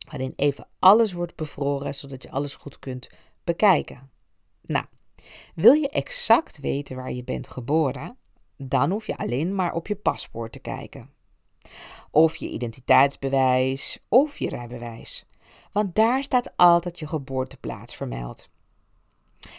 [0.09, 3.11] Waarin even alles wordt bevroren, zodat je alles goed kunt
[3.45, 4.11] bekijken.
[4.63, 4.85] Nou,
[5.55, 8.17] wil je exact weten waar je bent geboren,
[8.57, 11.11] dan hoef je alleen maar op je paspoort te kijken.
[12.11, 15.27] Of je identiteitsbewijs of je rijbewijs.
[15.73, 18.49] Want daar staat altijd je geboorteplaats vermeld.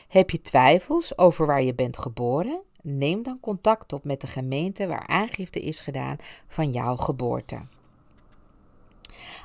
[0.07, 2.61] Heb je twijfels over waar je bent geboren?
[2.81, 6.15] Neem dan contact op met de gemeente waar aangifte is gedaan
[6.47, 7.59] van jouw geboorte.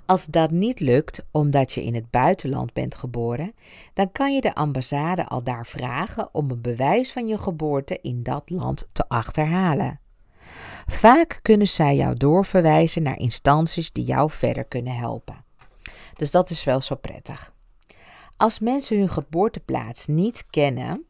[0.06, 3.54] Als dat niet lukt omdat je in het buitenland bent geboren,
[3.94, 8.22] dan kan je de ambassade al daar vragen om een bewijs van je geboorte in
[8.22, 10.00] dat land te achterhalen.
[10.86, 15.44] Vaak kunnen zij jou doorverwijzen naar instanties die jou verder kunnen helpen.
[16.16, 17.56] Dus dat is wel zo prettig.
[18.38, 21.04] Als mensen hun geboorteplaats niet kennen,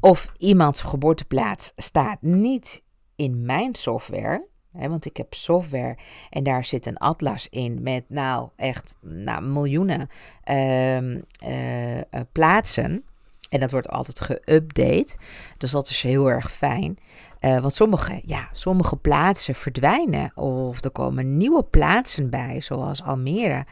[0.00, 2.82] of iemands geboorteplaats staat niet
[3.16, 5.98] in mijn software, hè, want ik heb software
[6.30, 10.08] en daar zit een atlas in met nou echt nou, miljoenen
[10.44, 12.00] uh, uh,
[12.32, 13.04] plaatsen.
[13.48, 15.16] En dat wordt altijd geüpdate.
[15.58, 16.98] Dus dat is heel erg fijn.
[17.40, 20.36] Uh, want sommige, ja, sommige plaatsen verdwijnen.
[20.36, 23.64] Of er komen nieuwe plaatsen bij, zoals Almere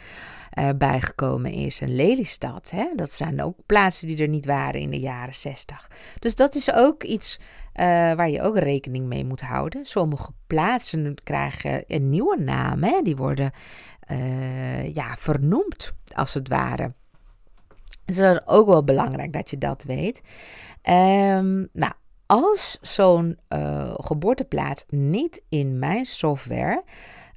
[0.58, 1.80] uh, bijgekomen is.
[1.80, 2.86] En Lelystad, hè?
[2.96, 5.90] dat zijn ook plaatsen die er niet waren in de jaren 60.
[6.18, 9.86] Dus dat is ook iets uh, waar je ook rekening mee moet houden.
[9.86, 13.00] Sommige plaatsen krijgen een nieuwe naam, hè?
[13.02, 13.50] die worden
[14.92, 16.92] ja, vernoemd als het ware.
[18.04, 20.22] Dus dat is ook wel belangrijk dat je dat weet.
[20.82, 21.92] Um, nou,
[22.26, 26.84] als zo'n uh, geboorteplaats niet in mijn software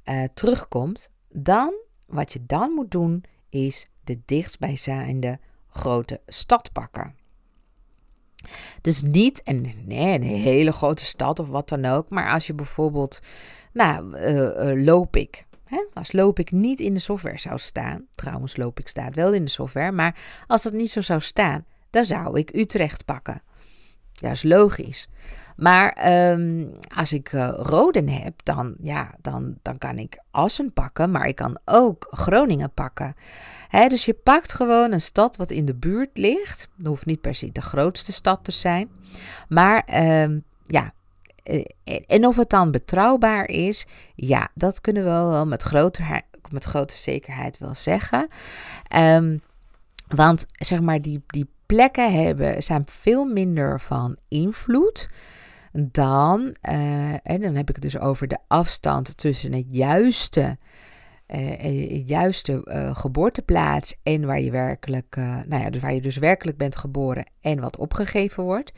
[0.04, 7.14] uh, terugkomt, dan wat je dan moet doen is de dichtstbijzijnde grote stad pakken.
[8.80, 13.20] Dus niet een, nee, hele grote stad of wat dan ook, maar als je bijvoorbeeld,
[13.72, 15.48] nou, uh, loop ik.
[15.94, 19.44] Als loop ik niet in de software zou staan, trouwens loop ik staat wel in
[19.44, 23.42] de software, maar als dat niet zo zou staan, dan zou ik Utrecht pakken.
[24.20, 25.08] Dat is logisch.
[25.56, 31.10] Maar um, als ik uh, Roden heb, dan, ja, dan, dan kan ik Assen pakken,
[31.10, 33.14] maar ik kan ook Groningen pakken.
[33.88, 36.68] Dus je pakt gewoon een stad wat in de buurt ligt.
[36.76, 38.90] Dat hoeft niet per se de grootste stad te zijn.
[39.48, 39.88] Maar
[40.22, 40.92] um, ja,
[41.42, 41.64] eh,
[42.06, 46.96] en of het dan betrouwbaar is, ja, dat kunnen we wel met grote, met grote
[46.96, 48.28] zekerheid wel zeggen.
[48.96, 49.42] Um,
[50.08, 55.08] want zeg maar, die, die plekken hebben, zijn veel minder van invloed
[55.72, 60.58] dan, uh, en dan heb ik het dus over de afstand tussen het juiste
[61.34, 65.16] uh, juiste uh, geboorteplaats en waar je werkelijk,
[65.46, 68.72] nou ja, dus waar je dus werkelijk bent geboren en wat opgegeven wordt.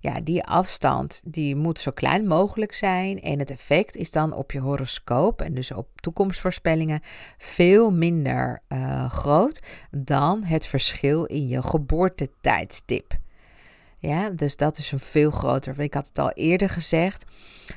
[0.00, 4.52] Ja, die afstand die moet zo klein mogelijk zijn en het effect is dan op
[4.52, 7.00] je horoscoop en dus op toekomstvoorspellingen
[7.38, 8.62] veel minder
[9.08, 13.24] groot dan het verschil in je geboortetijdstip.
[14.06, 15.80] Ja, dus dat is een veel groter.
[15.80, 17.24] Ik had het al eerder gezegd.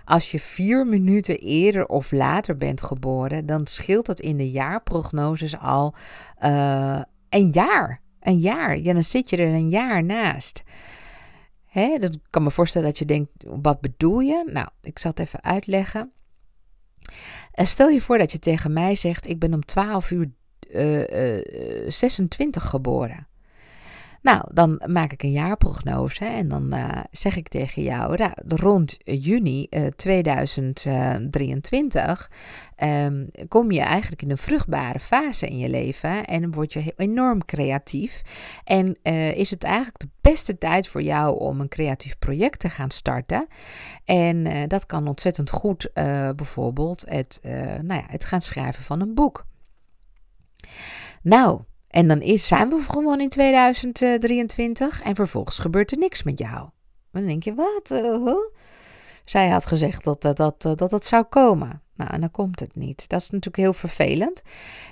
[0.05, 5.57] Als je vier minuten eerder of later bent geboren, dan scheelt dat in de jaarprognoses
[5.59, 5.95] al
[6.39, 8.01] uh, een jaar.
[8.19, 8.77] Een jaar.
[8.77, 10.63] Ja, dan zit je er een jaar naast.
[11.65, 14.49] Hè, dat kan me voorstellen dat je denkt, wat bedoel je?
[14.53, 16.11] Nou, ik zal het even uitleggen.
[17.55, 20.31] Uh, stel je voor dat je tegen mij zegt, ik ben om 12 uur
[20.71, 23.27] uh, 26 geboren.
[24.21, 28.97] Nou, dan maak ik een jaarprognose en dan uh, zeg ik tegen jou, nou, rond
[29.03, 32.31] juni uh, 2023
[32.83, 37.45] um, kom je eigenlijk in een vruchtbare fase in je leven en word je enorm
[37.45, 38.21] creatief.
[38.63, 38.97] En
[39.35, 43.47] is het eigenlijk de beste tijd voor jou om een creatief project te gaan starten.
[44.03, 45.89] En dat kan ontzettend goed
[46.35, 47.39] bijvoorbeeld het,
[47.81, 49.45] nou ja, het gaan schrijven van een boek.
[51.21, 56.39] Nou, en dan is, zijn we gewoon in 2023 en vervolgens gebeurt er niks met
[56.39, 56.69] jou.
[57.11, 57.91] Dan denk je, wat?
[57.91, 58.35] Uh,
[59.25, 61.81] Zij had gezegd dat dat, dat, dat dat zou komen.
[61.95, 63.09] Nou, en dan komt het niet.
[63.09, 64.41] Dat is natuurlijk heel vervelend.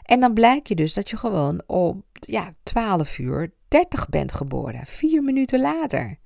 [0.04, 4.86] En dan blijkt je dus dat je gewoon op ja, 12 uur 30 bent geboren.
[4.86, 6.18] Vier minuten later.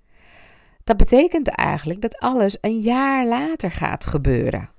[0.83, 4.69] Dat betekent eigenlijk dat alles een jaar later gaat gebeuren.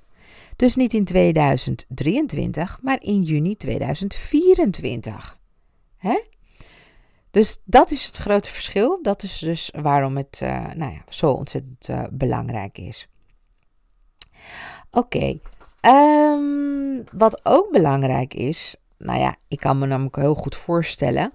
[0.57, 5.41] Dus niet in 2023, maar in juni 2024.
[6.03, 6.21] Hè?
[7.31, 9.03] Dus dat is het grote verschil.
[9.03, 13.09] Dat is dus waarom het uh, nou ja, zo ontzettend uh, belangrijk is.
[14.91, 15.39] Oké,
[15.81, 21.33] um, wat ook belangrijk is, nou ja, ik kan me namelijk heel goed voorstellen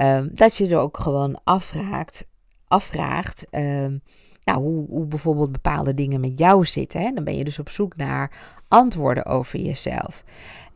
[0.00, 2.24] um, dat je er ook gewoon afvraagt,
[2.68, 4.02] afvraagt um,
[4.44, 7.00] nou, hoe, hoe, bijvoorbeeld bepaalde dingen met jou zitten.
[7.00, 7.10] Hè?
[7.10, 8.32] Dan ben je dus op zoek naar
[8.68, 10.24] antwoorden over jezelf.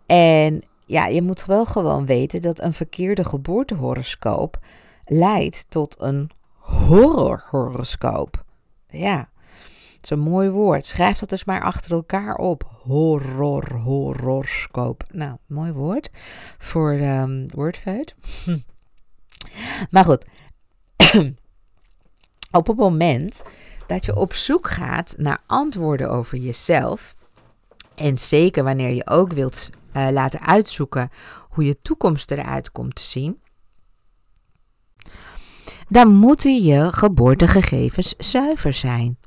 [0.06, 4.58] En ja, je moet wel gewoon weten dat een verkeerde geboortehoroscoop
[5.04, 8.44] leidt tot een horrorhoroscoop.
[8.88, 9.28] Ja,
[9.94, 10.84] het is een mooi woord.
[10.86, 12.70] Schrijf dat dus maar achter elkaar op.
[12.82, 13.80] Horror,
[15.10, 16.10] Nou, mooi woord
[16.58, 18.14] voor um, woordfeut.
[19.90, 20.24] maar goed,
[22.60, 23.42] op het moment
[23.86, 27.14] dat je op zoek gaat naar antwoorden over jezelf,
[27.94, 31.10] en zeker wanneer je ook wilt uh, laten uitzoeken
[31.48, 33.40] hoe je toekomst eruit komt te zien,
[35.88, 39.18] dan moeten je geboortegegevens zuiver zijn.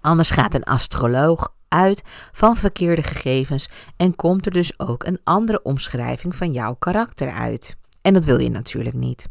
[0.00, 2.02] Anders gaat een astroloog uit
[2.32, 7.76] van verkeerde gegevens en komt er dus ook een andere omschrijving van jouw karakter uit.
[8.02, 9.28] En dat wil je natuurlijk niet.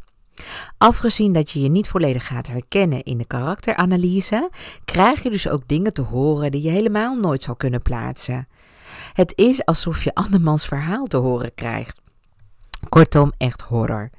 [0.77, 4.49] Afgezien dat je je niet volledig gaat herkennen in de karakteranalyse,
[4.85, 8.47] krijg je dus ook dingen te horen die je helemaal nooit zal kunnen plaatsen.
[9.17, 12.01] Het is alsof je andermans verhaal te horen krijgt.
[12.89, 14.09] Kortom, echt horror.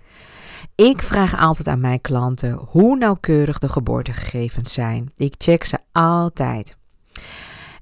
[0.75, 5.13] Ik vraag altijd aan mijn klanten hoe nauwkeurig de geboortegegevens zijn.
[5.17, 6.77] Ik check ze altijd.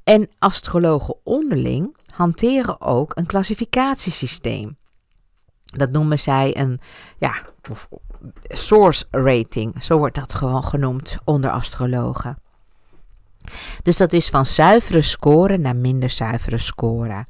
[0.04, 4.76] En astrologen onderling hanteren ook een klassificatiesysteem.
[5.64, 6.80] Dat noemen zij een
[7.18, 7.34] ja,
[8.42, 9.82] source rating.
[9.82, 12.38] Zo wordt dat gewoon genoemd onder astrologen.
[13.82, 17.26] Dus dat is van zuivere score naar minder zuivere score.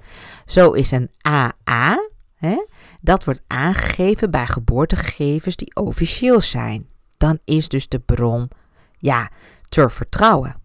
[0.46, 2.64] Zo is een AA, hè,
[3.00, 6.86] dat wordt aangegeven bij geboortegegevens die officieel zijn.
[7.16, 8.50] Dan is dus de bron,
[8.98, 9.30] ja,
[9.68, 10.56] te vertrouwen.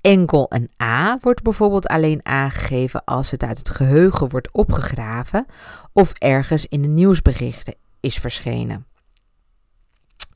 [0.00, 5.46] Enkel een A wordt bijvoorbeeld alleen aangegeven als het uit het geheugen wordt opgegraven
[5.92, 8.86] of ergens in de nieuwsberichten is verschenen.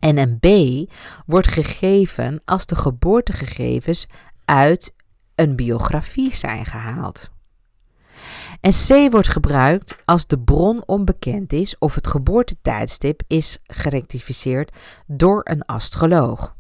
[0.07, 0.47] En een B
[1.27, 4.07] wordt gegeven als de geboortegegevens
[4.45, 4.95] uit
[5.35, 7.31] een biografie zijn gehaald.
[8.61, 15.41] En C wordt gebruikt als de bron onbekend is of het geboortetijdstip is gerectificeerd door
[15.45, 16.55] een astroloog.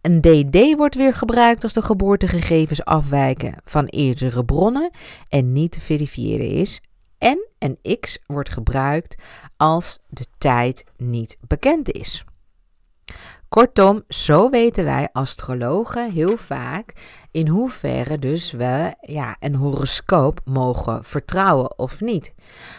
[0.00, 4.90] Een DD wordt weer gebruikt als de geboortegegevens afwijken van eerdere bronnen
[5.28, 6.80] en niet te verifiëren is
[7.18, 9.22] en een X wordt gebruikt
[9.56, 12.24] als de tijd niet bekend is.
[13.48, 16.92] Kortom, zo weten wij astrologen heel vaak
[17.30, 22.34] in hoeverre dus we ja, een horoscoop mogen vertrouwen of niet.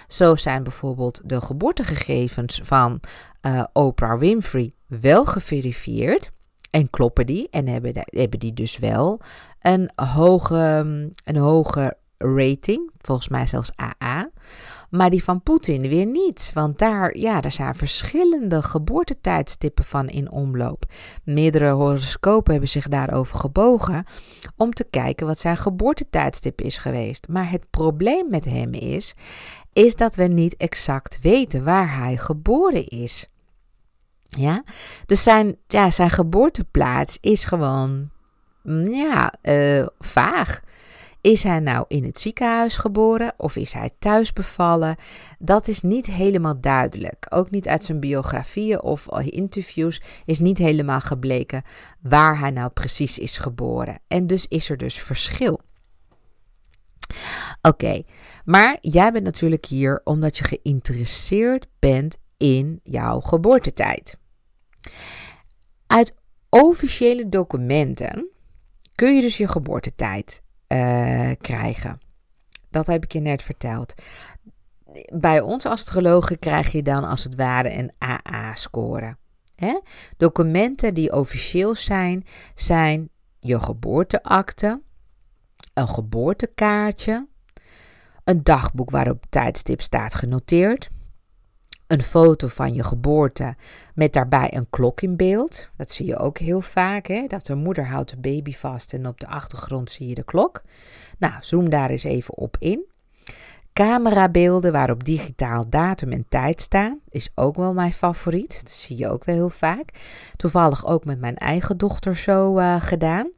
[0.08, 3.00] Zo zijn bijvoorbeeld de geboortegegevens van
[3.42, 6.30] uh, Oprah Winfrey wel geverifieerd.
[6.70, 9.22] En kloppen die en hebben, hebben die dus wel
[9.62, 10.56] een hoge,
[11.24, 14.30] een hoge rating, volgens mij zelfs AA.
[14.90, 20.32] Maar die van Poetin weer niet, want daar, ja, daar zijn verschillende geboortetijdstippen van in
[20.32, 20.86] omloop.
[21.24, 24.06] Meerdere horoscopen hebben zich daarover gebogen
[24.56, 27.28] om te kijken wat zijn geboortetijdstip is geweest.
[27.28, 29.16] Maar het probleem met hem is,
[29.74, 33.30] is dat we niet exact weten waar hij geboren is.
[34.24, 34.64] Ja,
[35.06, 38.10] dus zijn, ja, zijn geboorteplaats is gewoon,
[38.64, 40.62] mm, ja, uh, vaag.
[41.22, 44.96] Is hij nou in het ziekenhuis geboren of is hij thuis bevallen?
[45.40, 47.26] Dat is niet helemaal duidelijk.
[47.30, 51.64] Ook niet uit zijn biografieën of interviews is niet helemaal gebleken
[52.02, 54.00] waar hij nou precies is geboren.
[54.08, 55.62] En dus is er dus verschil.
[57.62, 58.04] Oké,
[58.46, 64.18] maar jij bent natuurlijk hier omdat je geïnteresseerd bent in jouw geboortetijd.
[65.88, 66.14] Uit
[66.50, 68.30] officiële documenten
[68.96, 70.42] kun je dus je geboortetijd
[70.74, 72.00] uh, krijgen.
[72.70, 73.94] Dat heb ik je net verteld.
[75.14, 79.18] Bij ons astrologen krijg je dan als het ware een AA-score.
[80.18, 83.10] Documenten die officieel zijn, zijn
[83.40, 84.82] je geboorteakte,
[85.74, 87.28] een geboortekaartje,
[88.24, 90.90] een dagboek waarop tijdstip staat genoteerd,
[91.90, 93.56] een foto van je geboorte
[93.94, 95.70] met daarbij een klok in beeld.
[95.76, 97.28] Dat zie je ook heel vaak, hè?
[97.28, 100.62] dat de moeder houdt de baby vast en op de achtergrond zie je de klok.
[101.18, 102.89] Nou, zoom daar eens even op in.
[103.80, 108.60] Camerabeelden waarop digitaal datum en tijd staan, is ook wel mijn favoriet.
[108.64, 109.90] Dat zie je ook wel heel vaak.
[110.36, 113.32] Toevallig ook met mijn eigen dochter zo uh, gedaan.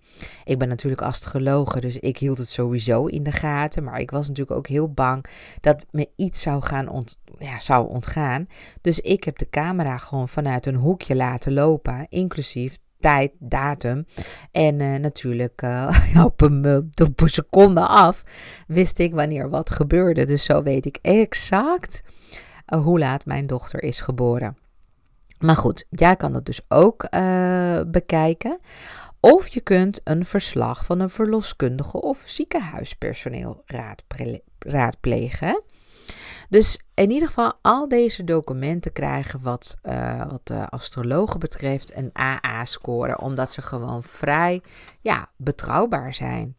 [0.44, 3.84] Ik ben natuurlijk astrologe, dus ik hield het sowieso in de gaten.
[3.84, 5.26] Maar ik was natuurlijk ook heel bang
[5.60, 7.04] dat me iets zou, gaan
[7.40, 8.48] ja, zou ontgaan.
[8.82, 14.06] Dus ik heb de camera gewoon vanuit een hoekje laten lopen, inclusief tijd, datum.
[14.52, 18.24] En uh, natuurlijk uh, op, een, op een seconde af
[18.68, 20.26] wist ik wanneer wat gebeurde.
[20.26, 22.04] Dus zo weet ik exact
[22.66, 24.58] hoe laat mijn dochter is geboren.
[25.40, 27.10] Maar goed, jij kan dat dus ook
[27.88, 28.60] bekijken.
[29.20, 33.64] Of je kunt een verslag van een verloskundige of ziekenhuispersoneel
[34.58, 35.64] raadplegen.
[36.52, 42.10] Dus in ieder geval al deze documenten krijgen wat, uh, wat de astrologen betreft een
[42.14, 44.62] AA-score, omdat ze gewoon vrij
[45.02, 46.56] ja, betrouwbaar zijn.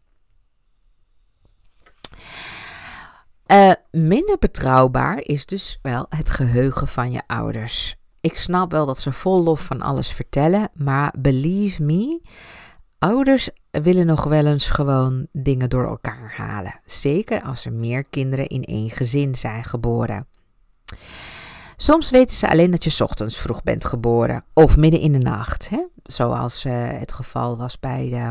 [3.47, 7.95] Uh, minder betrouwbaar is dus wel het geheugen van je ouders.
[8.21, 12.21] Ik snap wel dat ze vol lof van alles vertellen, maar believe me,
[13.03, 16.79] ouders willen nog wel eens gewoon dingen door elkaar halen.
[16.85, 20.27] Zeker als er meer kinderen in één gezin zijn geboren.
[21.75, 25.69] Soms weten ze alleen dat je ochtends vroeg bent geboren of midden in de nacht,
[25.69, 25.85] hè?
[26.03, 28.27] zoals uh, het geval was bij, uh,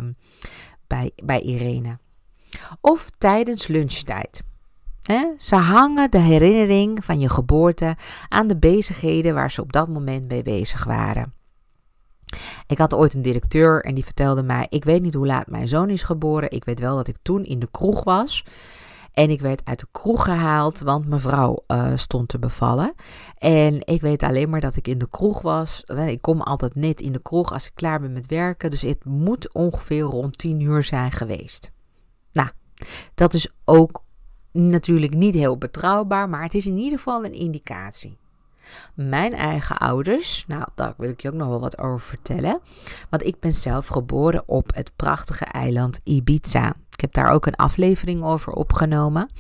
[0.87, 1.99] bij, bij Irene.
[2.81, 4.43] Of tijdens lunchtijd.
[5.39, 7.97] Ze hangen de herinnering van je geboorte
[8.29, 11.35] aan de bezigheden waar ze op dat moment mee bezig waren.
[12.67, 15.69] Ik had ooit een directeur en die vertelde mij: Ik weet niet hoe laat mijn
[15.69, 16.51] zoon is geboren.
[16.51, 18.45] Ik weet wel dat ik toen in de kroeg was.
[19.13, 22.95] En ik werd uit de kroeg gehaald, want mijn vrouw uh, stond te bevallen.
[23.39, 25.85] En ik weet alleen maar dat ik in de kroeg was.
[26.07, 28.71] Ik kom altijd net in de kroeg als ik klaar ben met werken.
[28.71, 31.71] Dus het moet ongeveer rond 10 uur zijn geweest.
[32.33, 32.49] Nou,
[33.15, 34.05] dat is ook
[34.53, 38.19] natuurlijk niet heel betrouwbaar, maar het is in ieder geval een indicatie.
[38.95, 42.61] Mijn eigen ouders, nou daar wil ik je ook nog wel wat over vertellen.
[43.11, 46.75] Want ik ben zelf geboren op het prachtige eiland Ibiza.
[46.91, 49.31] Ik heb daar ook een aflevering over opgenomen.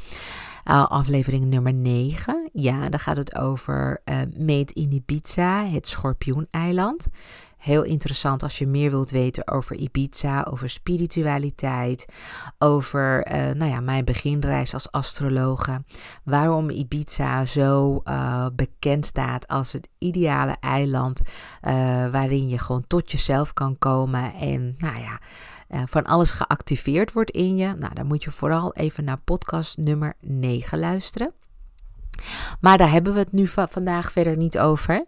[0.64, 2.50] Uh, aflevering nummer 9.
[2.52, 7.08] Ja, daar gaat het over uh, Meet in Ibiza, het schorpioeneiland.
[7.62, 12.04] Heel interessant als je meer wilt weten over Ibiza, over spiritualiteit,
[12.58, 15.84] over uh, nou ja, mijn beginreis als astrologe.
[16.24, 21.72] Waarom Ibiza zo uh, bekend staat als het ideale eiland uh,
[22.10, 25.20] waarin je gewoon tot jezelf kan komen en nou ja,
[25.86, 27.74] van alles geactiveerd wordt in je.
[27.78, 31.32] Nou, dan moet je vooral even naar podcast nummer 9 luisteren.
[32.60, 35.04] Maar daar hebben we het nu vandaag verder niet over.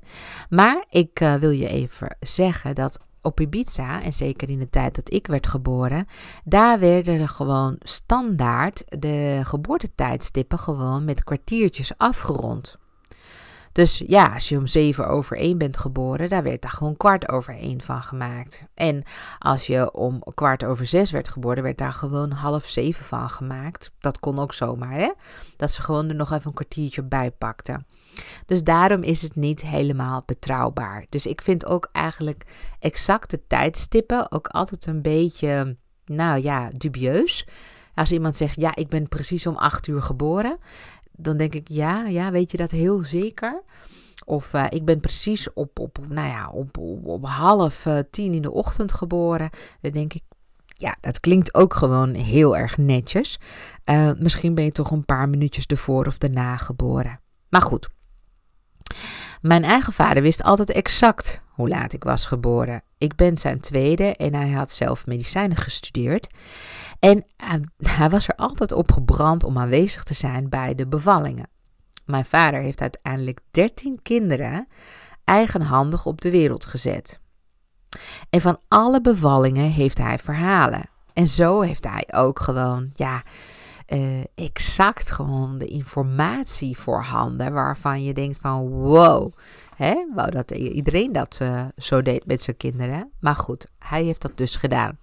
[0.49, 4.95] Maar ik uh, wil je even zeggen dat op Ibiza, en zeker in de tijd
[4.95, 6.07] dat ik werd geboren,
[6.45, 12.79] daar werden er gewoon standaard de geboortetijdstippen gewoon met kwartiertjes afgerond.
[13.75, 17.29] Dus ja, als je om zeven over één bent geboren, daar werd daar gewoon kwart
[17.29, 18.67] over één van gemaakt.
[18.75, 19.03] En
[19.39, 23.93] als je om kwart over zes werd geboren, werd daar gewoon half zeven van gemaakt.
[23.99, 25.13] Dat kon ook zomaar, hè?
[25.57, 27.87] Dat ze gewoon er nog even een kwartiertje bij pakten.
[28.47, 31.07] Dus daarom is het niet helemaal betrouwbaar.
[31.09, 32.45] Dus ik vind ook eigenlijk
[32.79, 37.47] exacte tijdstippen ook altijd een beetje, nou ja, dubieus.
[37.95, 40.59] Als iemand zegt, ja, ik ben precies om acht uur geboren,
[41.17, 43.63] dan denk ik, ja, ja, weet je dat heel zeker?
[44.25, 48.43] Of uh, ik ben precies op, op, nou ja, op, op, half uh, tien in
[48.43, 49.51] de ochtend geboren.
[49.81, 50.23] Dan denk ik,
[50.67, 53.39] ja, dat klinkt ook gewoon heel erg netjes.
[53.85, 57.21] Uh, misschien ben je toch een paar minuutjes ervoor of daarna geboren.
[57.49, 57.89] Maar goed.
[59.41, 62.83] Mijn eigen vader wist altijd exact hoe laat ik was geboren.
[62.99, 66.27] Ik ben zijn tweede en hij had zelf medicijnen gestudeerd.
[66.99, 67.25] En
[67.77, 71.49] hij was er altijd op gebrand om aanwezig te zijn bij de bevallingen.
[72.05, 74.67] Mijn vader heeft uiteindelijk 13 kinderen
[75.25, 77.21] eigenhandig op de wereld gezet.
[78.31, 80.89] En van alle bevallingen heeft hij verhalen.
[81.13, 83.23] En zo heeft hij ook gewoon, ja,
[83.89, 89.33] uh, exact gewoon de informatie voorhanden waarvan je denkt van wow,
[90.15, 93.13] wou dat iedereen dat uh, zo deed met zijn kinderen.
[93.21, 94.99] Maar goed, hij heeft dat dus gedaan.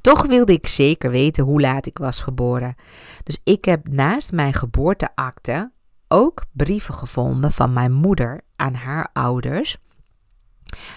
[0.00, 2.74] Toch wilde ik zeker weten hoe laat ik was geboren.
[3.22, 5.72] Dus ik heb naast mijn geboorteakte
[6.08, 9.76] ook brieven gevonden van mijn moeder aan haar ouders.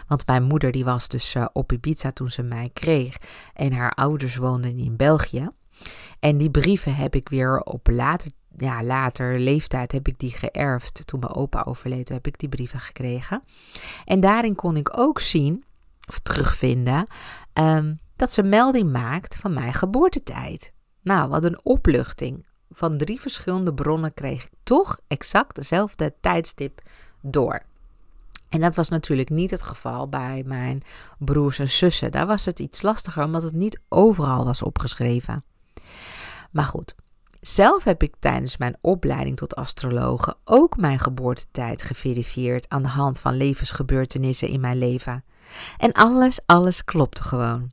[0.07, 3.17] Want mijn moeder die was dus uh, op Ibiza toen ze mij kreeg
[3.53, 5.49] en haar ouders woonden in België.
[6.19, 11.07] En die brieven heb ik weer op later, ja, later leeftijd heb ik die geërfd.
[11.07, 13.43] Toen mijn opa overleed, heb ik die brieven gekregen.
[14.05, 15.63] En daarin kon ik ook zien,
[16.07, 17.07] of terugvinden,
[17.53, 20.73] um, dat ze melding maakt van mijn geboortetijd.
[21.01, 22.45] Nou, wat een opluchting.
[22.69, 26.81] Van drie verschillende bronnen kreeg ik toch exact dezelfde tijdstip
[27.21, 27.65] door.
[28.49, 30.83] En dat was natuurlijk niet het geval bij mijn
[31.17, 32.11] broers en zussen.
[32.11, 35.43] Daar was het iets lastiger omdat het niet overal was opgeschreven.
[36.53, 36.95] Maar goed,
[37.41, 43.19] zelf heb ik tijdens mijn opleiding tot astrologe ook mijn geboortetijd geverifieerd aan de hand
[43.19, 45.23] van levensgebeurtenissen in mijn leven.
[45.77, 47.71] En alles, alles klopte gewoon.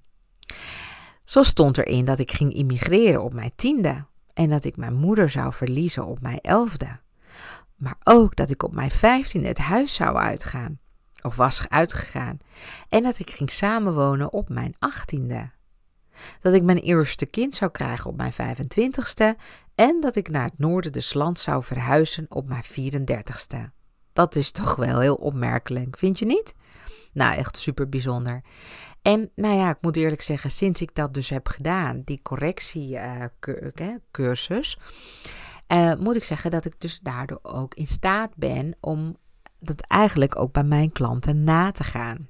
[1.24, 5.30] Zo stond erin dat ik ging immigreren op mijn tiende en dat ik mijn moeder
[5.30, 6.98] zou verliezen op mijn elfde.
[7.76, 10.78] Maar ook dat ik op mijn vijftiende het huis zou uitgaan,
[11.22, 12.38] of was uitgegaan,
[12.88, 15.50] en dat ik ging samenwonen op mijn achttiende.
[16.40, 19.34] Dat ik mijn eerste kind zou krijgen op mijn 25ste
[19.74, 23.70] en dat ik naar het noorden des lands zou verhuizen op mijn 34ste.
[24.12, 26.54] Dat is toch wel heel opmerkelijk, vind je niet?
[27.12, 28.42] Nou, echt super bijzonder.
[29.02, 34.78] En nou ja, ik moet eerlijk zeggen, sinds ik dat dus heb gedaan, die correctiecursus,
[35.68, 39.16] uh, uh, moet ik zeggen dat ik dus daardoor ook in staat ben om
[39.58, 42.28] dat eigenlijk ook bij mijn klanten na te gaan.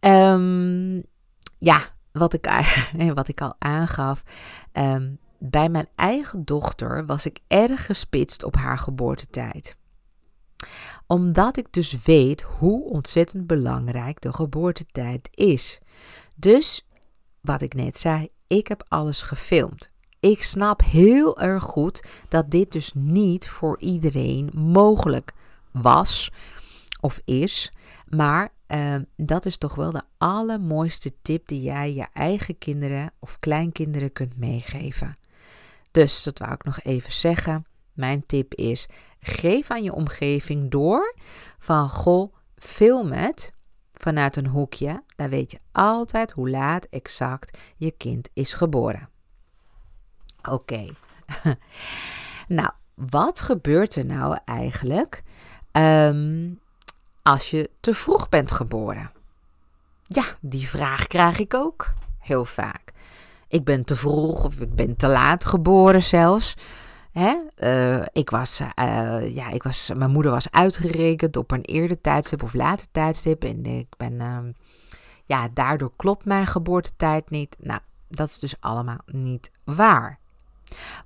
[0.00, 1.02] Um,
[1.60, 1.80] ja,
[2.12, 2.48] wat ik,
[3.14, 4.22] wat ik al aangaf.
[4.72, 9.78] Um, bij mijn eigen dochter was ik erg gespitst op haar geboortetijd
[11.10, 15.80] omdat ik dus weet hoe ontzettend belangrijk de geboortetijd is.
[16.34, 16.86] Dus,
[17.40, 19.90] wat ik net zei, ik heb alles gefilmd.
[20.20, 25.32] Ik snap heel erg goed dat dit dus niet voor iedereen mogelijk
[25.72, 26.30] was
[27.00, 27.72] of is.
[28.06, 33.38] Maar uh, dat is toch wel de allermooiste tip die jij je eigen kinderen of
[33.38, 35.18] kleinkinderen kunt meegeven.
[35.90, 37.64] Dus dat wou ik nog even zeggen.
[37.92, 38.88] Mijn tip is:
[39.20, 41.14] geef aan je omgeving door
[41.58, 43.52] van goh, film het
[43.94, 45.02] vanuit een hoekje.
[45.16, 49.08] Dan weet je altijd hoe laat exact je kind is geboren.
[50.48, 50.86] Oké.
[52.48, 55.22] nou, wat gebeurt er nou eigenlijk
[55.72, 56.60] um,
[57.22, 59.10] als je te vroeg bent geboren?
[60.02, 62.92] Ja, die vraag krijg ik ook heel vaak.
[63.48, 66.56] Ik ben te vroeg of ik ben te laat geboren zelfs.
[67.12, 67.36] Hè?
[67.58, 72.42] Uh, ik was, uh, ja, ik was, mijn moeder was uitgerekend op een eerder tijdstip
[72.42, 73.44] of later tijdstip.
[73.44, 74.38] En ik ben, uh,
[75.24, 77.56] ja, daardoor klopt mijn geboortetijd niet.
[77.58, 80.18] Nou, dat is dus allemaal niet waar.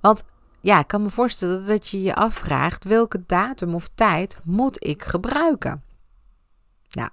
[0.01, 0.25] Want
[0.61, 5.03] ja, ik kan me voorstellen dat je je afvraagt welke datum of tijd moet ik
[5.03, 5.83] gebruiken.
[6.95, 7.09] Nou,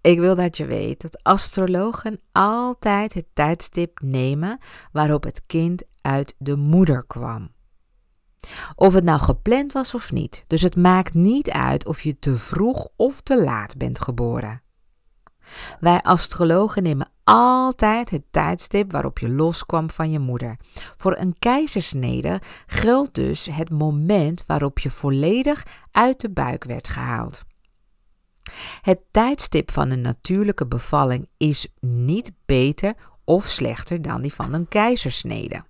[0.00, 4.58] ik wil dat je weet dat astrologen altijd het tijdstip nemen
[4.92, 7.50] waarop het kind uit de moeder kwam.
[8.74, 10.44] Of het nou gepland was of niet.
[10.46, 14.62] Dus het maakt niet uit of je te vroeg of te laat bent geboren.
[15.80, 20.56] Wij astrologen nemen altijd het tijdstip waarop je loskwam van je moeder.
[20.96, 27.42] Voor een keizersnede geldt dus het moment waarop je volledig uit de buik werd gehaald.
[28.80, 32.94] Het tijdstip van een natuurlijke bevalling is niet beter
[33.24, 35.64] of slechter dan die van een keizersnede.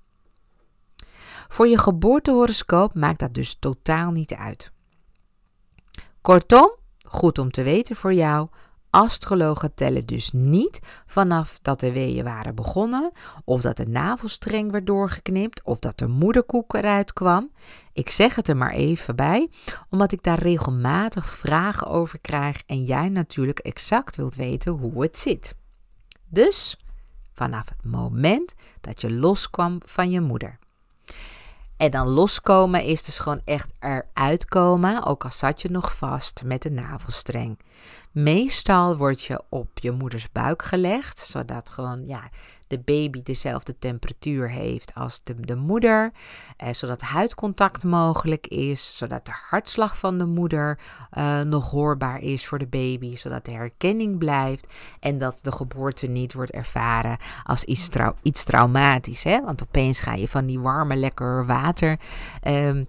[1.49, 4.73] Voor je geboortehoroscoop maakt dat dus totaal niet uit.
[6.21, 8.49] Kortom, goed om te weten voor jou,
[8.93, 13.13] astrologen tellen dus niet vanaf dat de weeën waren begonnen,
[13.45, 17.51] of dat de navelstreng werd doorgeknipt, of dat de moederkoek eruit kwam.
[17.93, 19.51] Ik zeg het er maar even bij,
[19.91, 25.19] omdat ik daar regelmatig vragen over krijg en jij natuurlijk exact wilt weten hoe het
[25.19, 25.55] zit.
[26.29, 26.77] Dus
[27.33, 30.59] vanaf het moment dat je loskwam van je moeder.
[31.77, 36.43] En dan loskomen is dus gewoon echt eruit komen, ook al zat je nog vast
[36.45, 37.59] met de navelstreng.
[38.13, 42.23] Meestal word je op je moeders buik gelegd, zodat gewoon ja,
[42.67, 46.13] de baby dezelfde temperatuur heeft als de, de moeder,
[46.57, 50.79] eh, zodat huidcontact mogelijk is, zodat de hartslag van de moeder
[51.11, 56.07] eh, nog hoorbaar is voor de baby, zodat de herkenning blijft en dat de geboorte
[56.07, 57.89] niet wordt ervaren als iets,
[58.23, 59.25] iets traumatisch.
[59.25, 59.41] Hè?
[59.45, 61.99] Want opeens ga je van die warme, lekker water.
[62.43, 62.81] Eh,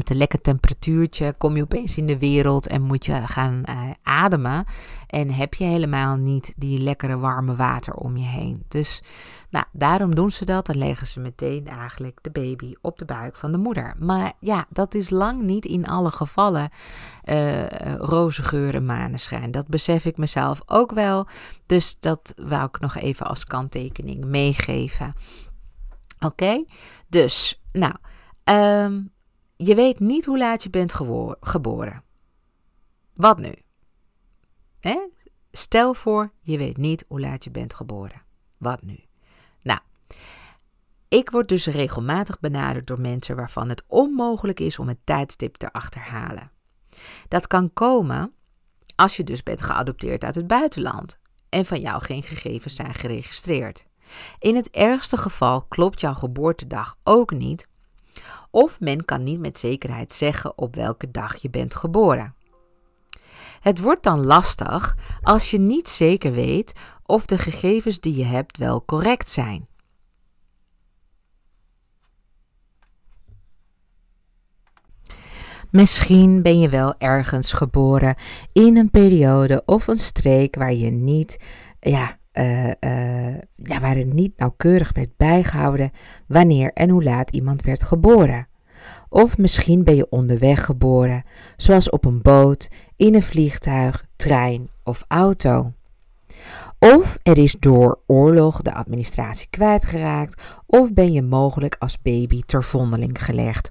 [0.00, 3.90] met een lekker temperatuurtje kom je opeens in de wereld en moet je gaan uh,
[4.02, 4.64] ademen.
[5.06, 8.64] En heb je helemaal niet die lekkere warme water om je heen.
[8.68, 9.02] Dus
[9.50, 10.66] nou, daarom doen ze dat.
[10.66, 13.94] Dan leggen ze meteen eigenlijk de baby op de buik van de moeder.
[13.98, 16.70] Maar ja, dat is lang niet in alle gevallen
[17.24, 19.50] uh, roze geur maneschijn.
[19.50, 21.26] Dat besef ik mezelf ook wel.
[21.66, 25.12] Dus dat wou ik nog even als kanttekening meegeven.
[26.20, 26.64] Oké,
[27.08, 27.94] dus nou.
[28.44, 29.10] Um,
[29.62, 30.94] je weet niet hoe laat je bent
[31.40, 32.02] geboren.
[33.14, 33.54] Wat nu?
[35.52, 38.22] Stel voor, je weet niet hoe laat je bent geboren.
[38.58, 39.00] Wat nu?
[39.62, 39.80] Nou,
[41.08, 45.72] ik word dus regelmatig benaderd door mensen waarvan het onmogelijk is om het tijdstip te
[45.72, 46.50] achterhalen.
[47.28, 48.32] Dat kan komen
[48.96, 53.84] als je dus bent geadopteerd uit het buitenland en van jou geen gegevens zijn geregistreerd.
[54.38, 57.68] In het ergste geval klopt jouw geboortedag ook niet
[58.50, 62.34] of men kan niet met zekerheid zeggen op welke dag je bent geboren.
[63.60, 66.72] Het wordt dan lastig als je niet zeker weet
[67.04, 69.68] of de gegevens die je hebt wel correct zijn.
[75.70, 78.16] Misschien ben je wel ergens geboren
[78.52, 81.44] in een periode of een streek waar je niet,
[81.80, 85.90] ja, uh, ja, waar het niet nauwkeurig werd bijgehouden
[86.26, 88.48] wanneer en hoe laat iemand werd geboren.
[89.08, 91.24] Of misschien ben je onderweg geboren,
[91.56, 95.72] zoals op een boot, in een vliegtuig, trein of auto.
[96.80, 102.64] Of er is door oorlog de administratie kwijtgeraakt, of ben je mogelijk als baby ter
[102.64, 103.68] vondeling gelegd.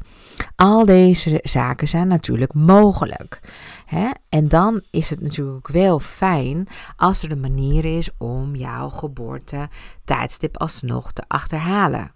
[0.55, 3.41] Al deze zaken zijn natuurlijk mogelijk.
[3.85, 4.09] Hè?
[4.29, 9.69] En dan is het natuurlijk wel fijn als er een manier is om jouw geboorte
[10.05, 12.11] tijdstip alsnog te achterhalen.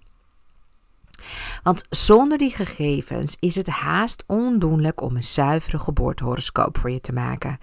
[1.64, 7.14] Want zonder die gegevens is het haast ondoenlijk om een zuivere geboortehoroscoop voor je te
[7.14, 7.58] maken.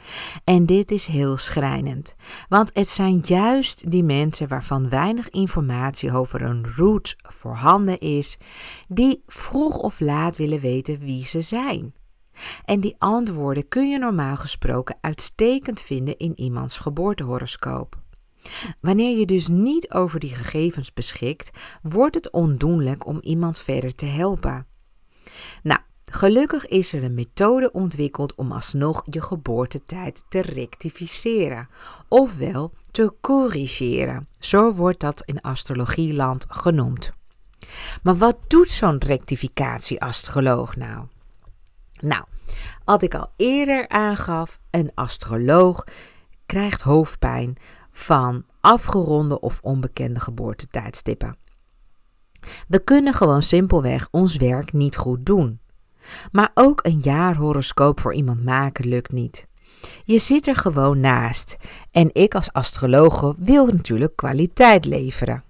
[0.45, 2.15] En dit is heel schrijnend,
[2.49, 8.39] want het zijn juist die mensen waarvan weinig informatie over een route voorhanden is,
[8.89, 11.95] die vroeg of laat willen weten wie ze zijn.
[12.65, 17.99] En die antwoorden kun je normaal gesproken uitstekend vinden in iemands geboortehoroscoop.
[18.81, 21.51] Wanneer je dus niet over die gegevens beschikt,
[21.83, 24.67] wordt het ondoenlijk om iemand verder te helpen.
[25.63, 31.69] Nou, gelukkig is er een methode ontwikkeld om alsnog je geboortetijd te rectificeren,
[32.09, 34.29] ofwel te corrigeren.
[34.39, 37.13] Zo wordt dat in astrologieland genoemd.
[38.03, 41.07] Maar wat doet zo'n rectificatie-astroloog nou?
[42.01, 42.25] Nou,
[42.85, 45.85] wat ik al eerder aangaf, een astroloog
[46.47, 47.57] krijgt hoofdpijn
[47.93, 51.37] van afgeronde of onbekende geboortetijdstippen.
[52.69, 55.61] We kunnen gewoon simpelweg ons werk niet goed doen.
[56.33, 59.49] Maar ook een jaarhoroscoop voor iemand maken lukt niet.
[60.05, 61.57] Je zit er gewoon naast
[61.91, 65.45] en ik als astrologe wil natuurlijk kwaliteit leveren.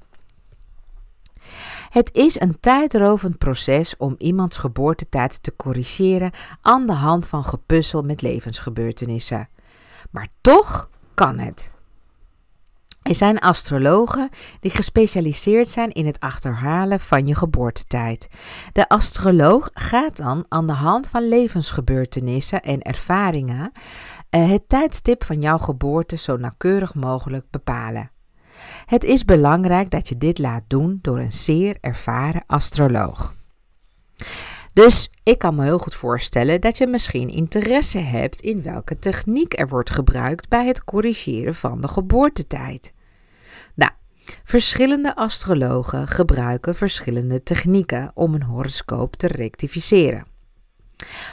[1.91, 6.31] Het is een tijdrovend proces om iemands geboortetijd te corrigeren
[6.61, 9.49] aan de hand van gepuzzel met levensgebeurtenissen.
[10.11, 11.70] Maar toch kan het.
[13.03, 14.29] Er zijn astrologen
[14.61, 18.29] die gespecialiseerd zijn in het achterhalen van je geboortetijd.
[18.73, 23.73] De astroloog gaat dan aan de hand van levensgebeurtenissen en ervaringen
[24.31, 28.11] eh, het tijdstip van jouw geboorte zo nauwkeurig mogelijk bepalen.
[28.87, 33.35] Het is belangrijk dat je dit laat doen door een zeer ervaren astroloog.
[34.73, 39.59] Dus ik kan me heel goed voorstellen dat je misschien interesse hebt in welke techniek
[39.59, 42.93] er wordt gebruikt bij het corrigeren van de geboortetijd.
[43.75, 43.91] Nou,
[44.45, 50.27] verschillende astrologen gebruiken verschillende technieken om een horoscoop te rectificeren.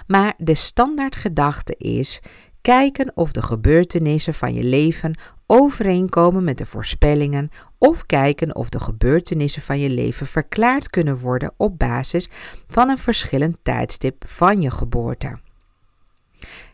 [0.08, 2.22] Maar de standaardgedachte is:
[2.62, 5.16] Kijken of de gebeurtenissen van je leven
[5.48, 11.54] overeenkomen met de voorspellingen of kijken of de gebeurtenissen van je leven verklaard kunnen worden
[11.58, 12.30] op basis
[12.68, 15.38] van een verschillend tijdstip van je geboorte.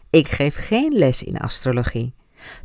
[0.09, 2.13] Ik geef geen les in astrologie.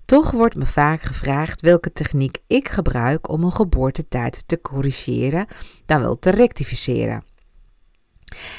[0.05, 5.47] Toch wordt me vaak gevraagd welke techniek ik gebruik om een geboortetijd te corrigeren,
[5.87, 7.25] dan wel te rectificeren.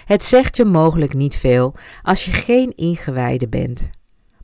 [0.06, 3.89] Het zegt je mogelijk niet veel als je geen ingewijde bent,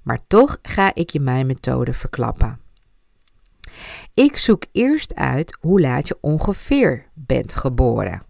[0.04, 2.65] maar toch ga ik je mijn methode verklappen.
[4.14, 8.22] Ik zoek eerst uit hoe laat je ongeveer bent geboren.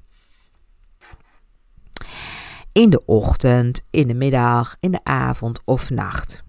[2.72, 6.44] In de ochtend, in de middag, in de avond of nacht.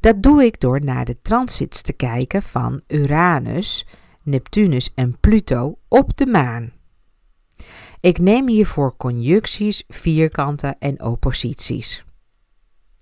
[0.00, 3.86] Dat doe ik door naar de transits te kijken van Uranus,
[4.22, 6.72] Neptunus en Pluto op de maan.
[8.00, 12.04] Ik neem hiervoor conjuncties, vierkanten en opposities.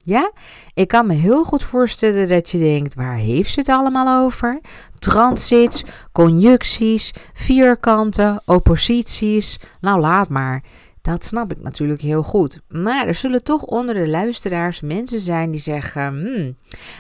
[0.03, 0.33] Ja,
[0.75, 4.61] ik kan me heel goed voorstellen dat je denkt: waar heeft ze het allemaal over?
[4.99, 9.59] Transits, conjuncties, vierkanten, opposities.
[9.81, 10.65] Nou, laat maar.
[11.03, 12.61] Dat snap ik natuurlijk heel goed.
[12.69, 16.57] Maar er zullen toch onder de luisteraars mensen zijn die zeggen: hmm,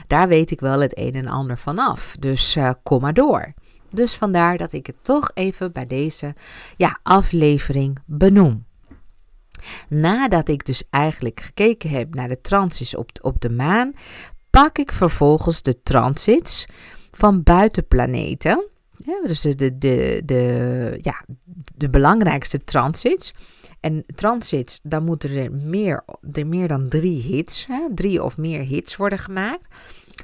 [0.07, 2.17] daar weet ik wel het een en ander vanaf.
[2.19, 3.55] Dus uh, kom maar door.
[3.91, 6.35] Dus vandaar dat ik het toch even bij deze
[6.77, 8.69] ja, aflevering benoem.
[9.89, 13.93] Nadat ik dus eigenlijk gekeken heb naar de transits op, op de maan,
[14.51, 16.67] pak ik vervolgens de transits
[17.11, 18.65] van buitenplaneten.
[19.27, 21.25] Dus de, de, de, de, ja,
[21.75, 23.35] de belangrijkste transits.
[23.81, 28.61] En transits, dan moeten er meer, er meer dan drie hits, hè, drie of meer
[28.61, 29.69] hits worden gemaakt.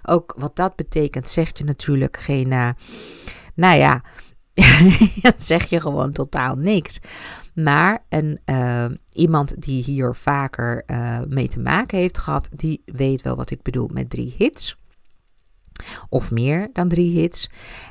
[0.03, 2.71] Ook wat dat betekent, zegt je natuurlijk geen, uh,
[3.55, 4.03] nou ja,
[5.21, 6.99] dat zeg je gewoon totaal niks.
[7.55, 13.23] Maar een, uh, iemand die hier vaker uh, mee te maken heeft gehad, die weet
[13.23, 14.77] wel wat ik bedoel met drie hits.
[16.09, 17.51] Of meer dan drie hits.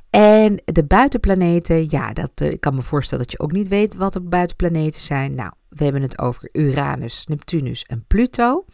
[0.10, 3.96] En de buitenplaneten, ja, dat, uh, ik kan me voorstellen dat je ook niet weet
[3.96, 5.36] wat de buitenplaneten zijn.
[5.36, 8.66] Nou, we hebben het over Uranus, Neptunus en Pluto.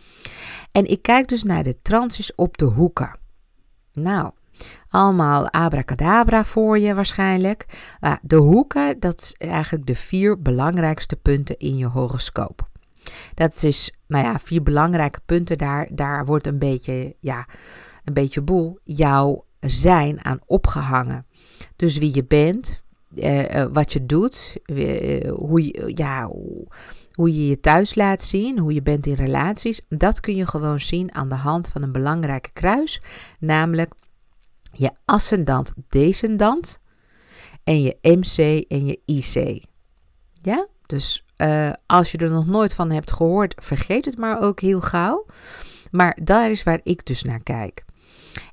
[0.71, 3.19] En ik kijk dus naar de transits op de hoeken.
[3.93, 4.31] Nou,
[4.89, 7.65] allemaal abracadabra voor je waarschijnlijk.
[8.21, 12.69] De hoeken, dat is eigenlijk de vier belangrijkste punten in je horoscoop.
[13.33, 15.57] Dat is, nou ja, vier belangrijke punten.
[15.57, 17.47] Daar, daar wordt een beetje, ja,
[18.03, 21.25] een beetje boel jouw zijn aan opgehangen.
[21.75, 22.83] Dus wie je bent,
[23.15, 26.27] uh, wat je doet, uh, hoe, je, ja,
[27.11, 29.81] hoe je je thuis laat zien, hoe je bent in relaties.
[29.89, 33.01] Dat kun je gewoon zien aan de hand van een belangrijke kruis,
[33.39, 33.93] namelijk
[34.71, 36.79] je ascendant descendant
[37.63, 39.65] en je MC en je IC.
[40.41, 44.59] Ja, dus uh, als je er nog nooit van hebt gehoord, vergeet het maar ook
[44.59, 45.25] heel gauw.
[45.91, 47.85] Maar daar is waar ik dus naar kijk.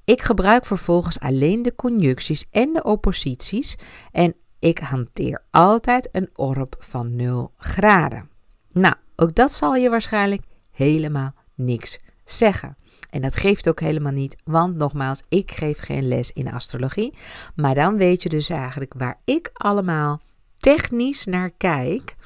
[0.05, 3.77] Ik gebruik vervolgens alleen de conjuncties en de opposities
[4.11, 8.31] en ik hanteer altijd een orb van 0 graden.
[8.73, 12.77] Nou, ook dat zal je waarschijnlijk helemaal niks zeggen.
[13.11, 17.15] En dat geeft ook helemaal niet, want nogmaals, ik geef geen les in astrologie.
[17.55, 20.21] Maar dan weet je dus eigenlijk waar ik allemaal
[20.59, 22.17] technisch naar kijk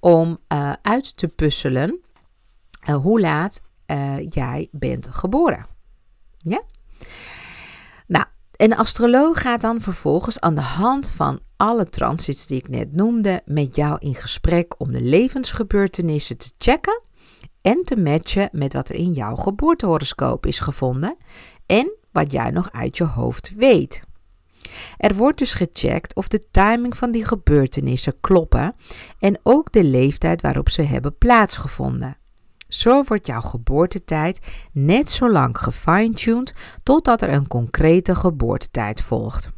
[0.00, 2.00] om uh, uit te puzzelen
[2.88, 5.66] uh, hoe laat uh, jij bent geboren.
[6.38, 6.62] Ja?
[8.06, 8.24] Nou,
[8.56, 13.42] een astroloog gaat dan vervolgens aan de hand van alle transits die ik net noemde
[13.44, 17.02] met jou in gesprek om de levensgebeurtenissen te checken
[17.62, 21.16] en te matchen met wat er in jouw geboortehoroscoop is gevonden
[21.66, 24.02] en wat jij nog uit je hoofd weet.
[24.96, 28.74] Er wordt dus gecheckt of de timing van die gebeurtenissen kloppen
[29.18, 32.16] en ook de leeftijd waarop ze hebben plaatsgevonden.
[32.68, 34.38] Zo wordt jouw geboortetijd
[34.72, 39.50] net zo lang gefine-tuned totdat er een concrete geboortetijd volgt.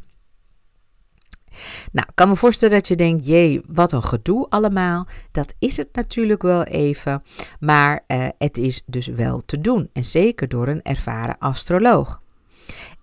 [1.91, 5.07] Nou, ik kan me voorstellen dat je denkt, jee, wat een gedoe allemaal.
[5.31, 7.23] Dat is het natuurlijk wel even,
[7.59, 9.89] maar uh, het is dus wel te doen.
[9.93, 12.21] En zeker door een ervaren astroloog.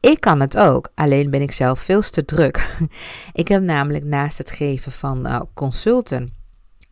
[0.01, 2.77] Ik kan het ook, alleen ben ik zelf veel te druk.
[3.33, 6.42] ik heb namelijk naast het geven van uh, consulten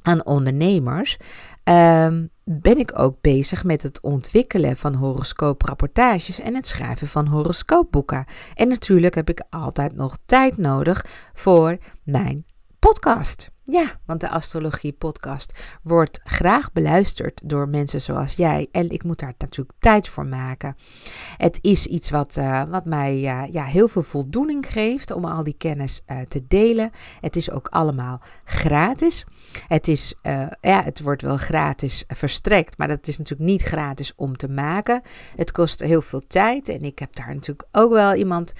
[0.03, 1.16] aan ondernemers,
[1.64, 8.24] um, ben ik ook bezig met het ontwikkelen van horoscooprapportages en het schrijven van horoscoopboeken.
[8.55, 12.44] En natuurlijk heb ik altijd nog tijd nodig voor mijn
[12.78, 13.51] podcast.
[13.71, 18.68] Ja, want de Astrologie Podcast wordt graag beluisterd door mensen zoals jij.
[18.73, 20.77] En ik moet daar natuurlijk tijd voor maken.
[21.37, 25.45] Het is iets wat, uh, wat mij uh, ja, heel veel voldoening geeft om al
[25.45, 26.91] die kennis uh, te delen.
[27.21, 29.25] Het is ook allemaal gratis.
[29.68, 30.14] Het, is,
[30.61, 35.03] ja, het wordt wel gratis verstrekt, maar dat is natuurlijk niet gratis om te maken.
[35.37, 38.53] Het kost heel veel tijd en ik heb daar natuurlijk ook wel iemand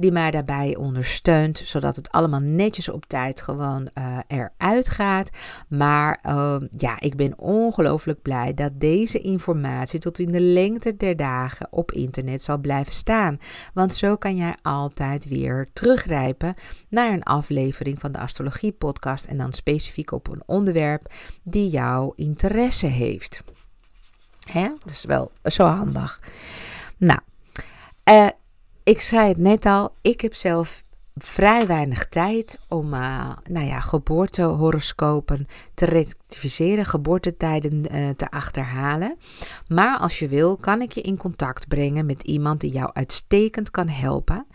[0.00, 5.30] die mij daarbij ondersteunt, zodat het allemaal netjes op tijd gewoon uh, eruit gaat.
[5.68, 11.16] Maar uh, ja, ik ben ongelooflijk blij dat deze informatie tot in de lengte der
[11.16, 13.38] dagen op internet zal blijven staan.
[13.74, 16.54] Want zo kan jij altijd weer teruggrijpen
[16.88, 22.12] naar een aflevering van de Astrologie Podcast en dan specifiek op een onderwerp die jouw
[22.16, 23.42] interesse heeft.
[24.44, 24.68] Hè?
[24.84, 26.20] Dus wel zo handig.
[26.96, 27.20] Nou,
[28.10, 28.28] uh,
[28.82, 33.80] ik zei het net al, ik heb zelf vrij weinig tijd om uh, nou ja,
[33.80, 39.16] geboortehoroscopen te rectificeren, geboortetijden uh, te achterhalen.
[39.68, 43.70] Maar als je wil, kan ik je in contact brengen met iemand die jou uitstekend
[43.70, 44.46] kan helpen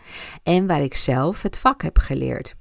[0.42, 2.54] en waar ik zelf het vak heb geleerd.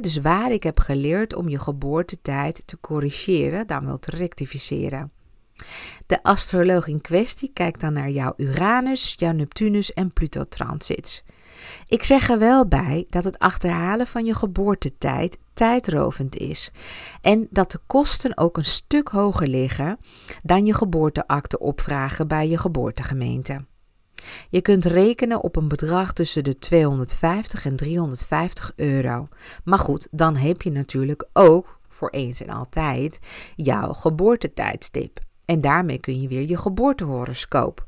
[0.00, 5.12] Dus waar ik heb geleerd om je geboortetijd te corrigeren, dan wel te rectificeren.
[6.06, 11.22] De astroloog in kwestie kijkt dan naar jouw Uranus, jouw Neptunus en Pluto-transits.
[11.86, 16.70] Ik zeg er wel bij dat het achterhalen van je geboortetijd tijdrovend is
[17.20, 19.98] en dat de kosten ook een stuk hoger liggen
[20.42, 23.64] dan je geboorteakte opvragen bij je geboortegemeente.
[24.50, 29.28] Je kunt rekenen op een bedrag tussen de 250 en 350 euro.
[29.64, 33.18] Maar goed, dan heb je natuurlijk ook voor eens en altijd
[33.56, 35.26] jouw geboortetijdstip.
[35.48, 37.86] En daarmee kun je weer je geboortehoroscoop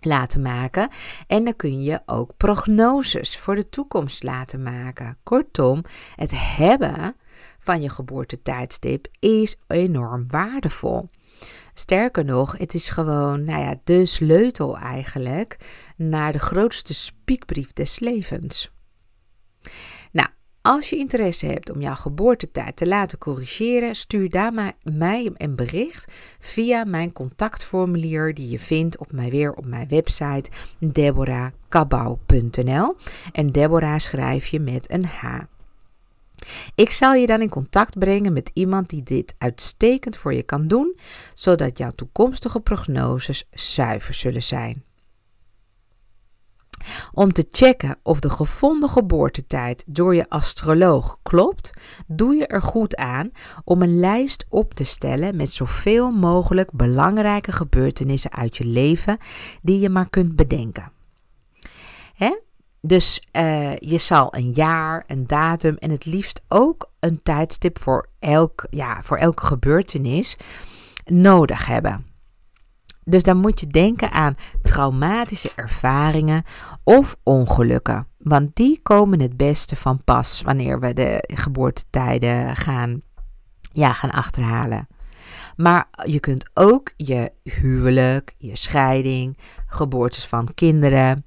[0.00, 0.88] laten maken.
[1.26, 5.18] En dan kun je ook prognoses voor de toekomst laten maken.
[5.22, 7.16] Kortom, het hebben
[7.58, 11.08] van je geboortetijdstip is enorm waardevol.
[11.74, 15.56] Sterker nog, het is gewoon, nou ja, de sleutel eigenlijk
[15.96, 18.70] naar de grootste spiekbrief des levens.
[20.68, 26.12] Als je interesse hebt om jouw geboortetijd te laten corrigeren, stuur daar mij een bericht
[26.38, 32.96] via mijn contactformulier die je vindt op mijn, weer op mijn website deborahkabau.nl.
[33.32, 35.40] En Deborah schrijf je met een H.
[36.74, 40.66] Ik zal je dan in contact brengen met iemand die dit uitstekend voor je kan
[40.66, 40.96] doen,
[41.34, 44.86] zodat jouw toekomstige prognoses zuiver zullen zijn.
[47.12, 51.70] Om te checken of de gevonden geboortetijd door je astroloog klopt,
[52.06, 53.30] doe je er goed aan
[53.64, 59.18] om een lijst op te stellen met zoveel mogelijk belangrijke gebeurtenissen uit je leven
[59.62, 60.92] die je maar kunt bedenken.
[62.14, 62.38] Hè?
[62.80, 68.06] Dus uh, je zal een jaar, een datum en het liefst ook een tijdstip voor,
[68.18, 70.36] elk, ja, voor elke gebeurtenis
[71.04, 72.07] nodig hebben.
[73.08, 76.42] Dus dan moet je denken aan traumatische ervaringen
[76.84, 78.06] of ongelukken.
[78.18, 83.00] Want die komen het beste van pas wanneer we de geboortetijden gaan,
[83.72, 84.88] ja, gaan achterhalen.
[85.56, 91.24] Maar je kunt ook je huwelijk, je scheiding, geboortes van kinderen,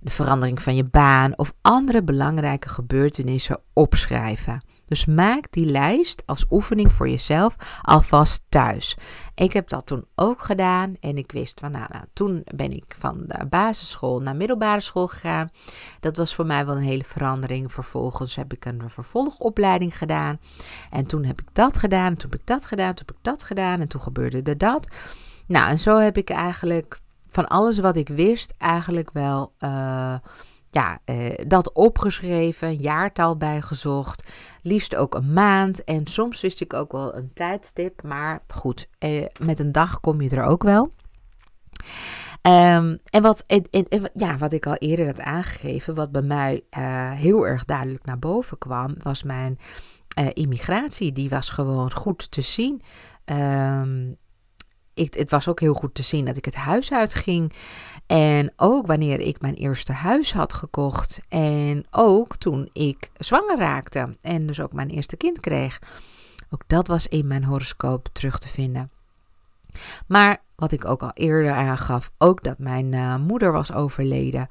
[0.00, 4.60] de verandering van je baan of andere belangrijke gebeurtenissen opschrijven.
[4.86, 8.96] Dus maak die lijst als oefening voor jezelf alvast thuis.
[9.34, 12.96] Ik heb dat toen ook gedaan en ik wist van, nou, nou, toen ben ik
[12.98, 15.50] van de basisschool naar middelbare school gegaan.
[16.00, 17.72] Dat was voor mij wel een hele verandering.
[17.72, 20.40] Vervolgens heb ik een vervolgopleiding gedaan
[20.90, 23.42] en toen heb ik dat gedaan, toen heb ik dat gedaan, toen heb ik dat
[23.42, 24.88] gedaan en toen gebeurde er dat.
[25.46, 29.52] Nou, en zo heb ik eigenlijk van alles wat ik wist eigenlijk wel...
[29.60, 30.14] Uh,
[30.76, 36.92] ja, eh, dat opgeschreven, jaartal bijgezocht, liefst ook een maand en soms wist ik ook
[36.92, 40.92] wel een tijdstip, maar goed, eh, met een dag kom je er ook wel.
[42.42, 47.10] Um, en, wat, en, ja, wat ik al eerder had aangegeven, wat bij mij uh,
[47.10, 49.58] heel erg duidelijk naar boven kwam, was mijn
[50.32, 51.12] immigratie.
[51.12, 52.82] Die was gewoon goed te zien.
[53.24, 54.16] Um,
[54.96, 57.52] ik, het was ook heel goed te zien dat ik het huis uitging.
[58.06, 61.20] En ook wanneer ik mijn eerste huis had gekocht.
[61.28, 64.16] En ook toen ik zwanger raakte.
[64.20, 65.78] En dus ook mijn eerste kind kreeg.
[66.50, 68.90] Ook dat was in mijn horoscoop terug te vinden.
[70.06, 74.48] Maar wat ik ook al eerder aangaf, ook dat mijn uh, moeder was overleden.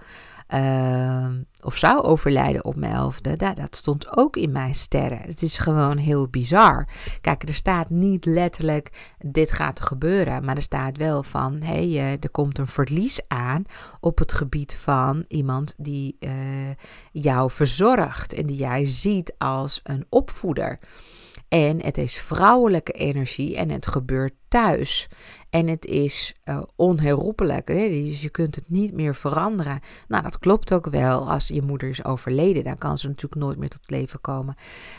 [0.50, 1.28] Uh,
[1.62, 3.38] of zou overlijden op mijn elfde.
[3.38, 5.22] Dat, dat stond ook in mijn sterren.
[5.22, 6.88] Het is gewoon heel bizar.
[7.22, 10.46] Kijk, er staat niet letterlijk: dit gaat gebeuren.
[10.46, 13.64] Maar er staat wel van: hé, hey, er komt een verlies aan
[14.00, 16.32] op het gebied van iemand die uh,
[17.12, 20.80] jou verzorgt en die jij ziet als een opvoeder.
[21.48, 25.08] En het is vrouwelijke energie en het gebeurt thuis.
[25.50, 27.68] En het is uh, onherroepelijk.
[27.68, 27.90] Hè?
[27.90, 29.80] Dus je kunt het niet meer veranderen.
[30.08, 31.32] Nou, dat klopt ook wel.
[31.32, 34.56] Als je moeder is overleden, dan kan ze natuurlijk nooit meer tot leven komen.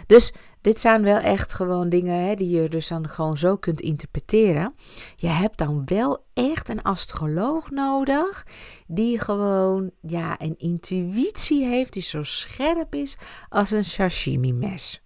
[0.06, 3.80] Dus dit zijn wel echt gewoon dingen hè, die je dus dan gewoon zo kunt
[3.80, 4.74] interpreteren.
[5.16, 8.46] Je hebt dan wel echt een astroloog nodig
[8.86, 13.16] die gewoon ja, een intuïtie heeft die zo scherp is
[13.48, 15.00] als een sashimi mes.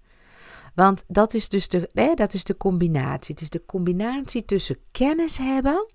[0.80, 3.34] Want dat is dus de, hè, dat is de combinatie.
[3.34, 5.86] Het is de combinatie tussen kennis hebben,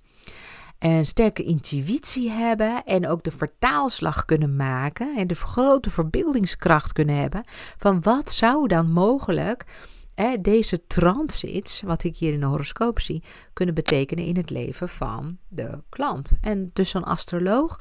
[0.80, 7.16] een sterke intuïtie hebben en ook de vertaalslag kunnen maken en de grote verbeeldingskracht kunnen
[7.16, 7.44] hebben
[7.78, 9.66] van wat zou dan mogelijk
[10.14, 13.24] hè, deze transits, wat ik hier in de horoscoop zie,
[13.54, 16.32] kunnen betekenen in het leven van de klant.
[16.42, 17.78] En dus zo'n astroloog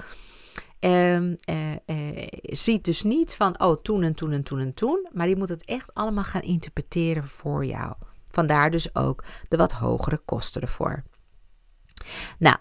[0.85, 1.37] Um,
[2.43, 5.09] ziet dus niet van, oh, toen en toen en toen en toen.
[5.12, 7.95] Maar die moet het echt allemaal gaan interpreteren voor jou.
[8.30, 11.03] Vandaar dus ook de wat hogere kosten ervoor.
[12.39, 12.57] Nou,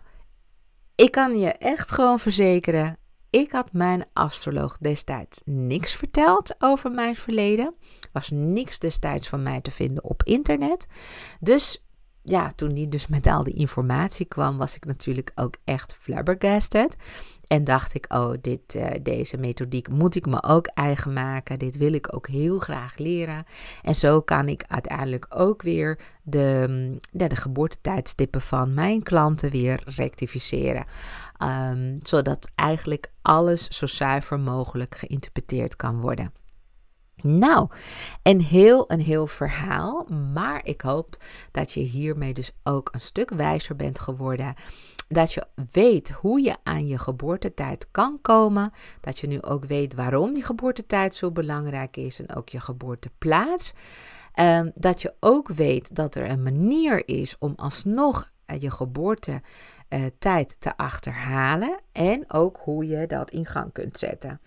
[0.96, 2.98] ik kan je echt gewoon verzekeren.
[3.30, 7.76] Ik had mijn astroloog destijds niks verteld over mijn verleden.
[8.12, 10.88] Was niks destijds van mij te vinden op internet.
[11.40, 11.86] Dus
[12.24, 16.96] ja, toen die dus met al die informatie kwam, was ik natuurlijk ook echt flabbergasted.
[17.48, 21.60] En dacht ik, oh, dit, uh, deze methodiek moet ik me ook eigen maken.
[21.60, 23.46] Dit wil ik ook heel graag leren.
[23.82, 29.50] En zo kan ik uiteindelijk ook weer de, mm, de, de geboortetijdstippen van mijn klanten
[29.52, 30.86] weer rectificeren.
[31.44, 36.43] Um, zodat eigenlijk alles zo zuiver mogelijk geïnterpreteerd kan worden.
[37.24, 37.70] Nou,
[38.24, 40.08] een heel, een heel verhaal.
[40.34, 41.18] Maar ik hoop
[41.52, 44.54] dat je hiermee dus ook een stuk wijzer bent geworden.
[45.08, 48.72] Dat je weet hoe je aan je geboortetijd kan komen.
[49.02, 53.74] Dat je nu ook weet waarom die geboortetijd zo belangrijk is en ook je geboorteplaats.
[54.40, 59.44] Um, dat je ook weet dat er een manier is om alsnog uh, je geboortetijd
[59.94, 60.06] uh,
[60.60, 61.80] te achterhalen.
[61.92, 64.42] En ook hoe je dat in gang kunt zetten.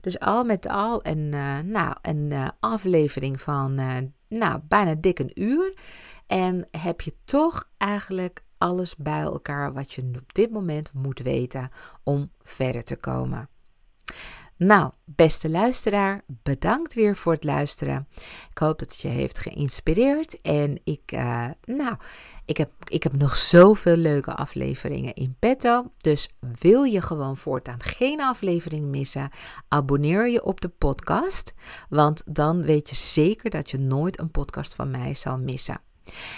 [0.00, 3.74] Dus al met al een, uh, nou, een uh, aflevering van
[4.28, 5.74] nou, bijna dik een uur.
[6.26, 11.70] En heb je toch eigenlijk alles bij elkaar wat je op dit moment moet weten
[12.02, 13.48] om verder te komen.
[14.62, 18.08] Nou, beste luisteraar, bedankt weer voor het luisteren.
[18.50, 20.40] Ik hoop dat het je heeft geïnspireerd.
[20.40, 21.96] En ik, uh, nou,
[22.44, 25.90] ik heb, ik heb nog zoveel leuke afleveringen in petto.
[25.96, 29.30] Dus wil je gewoon voortaan geen aflevering missen,
[29.68, 31.54] abonneer je op de podcast.
[31.88, 35.80] Want dan weet je zeker dat je nooit een podcast van mij zal missen.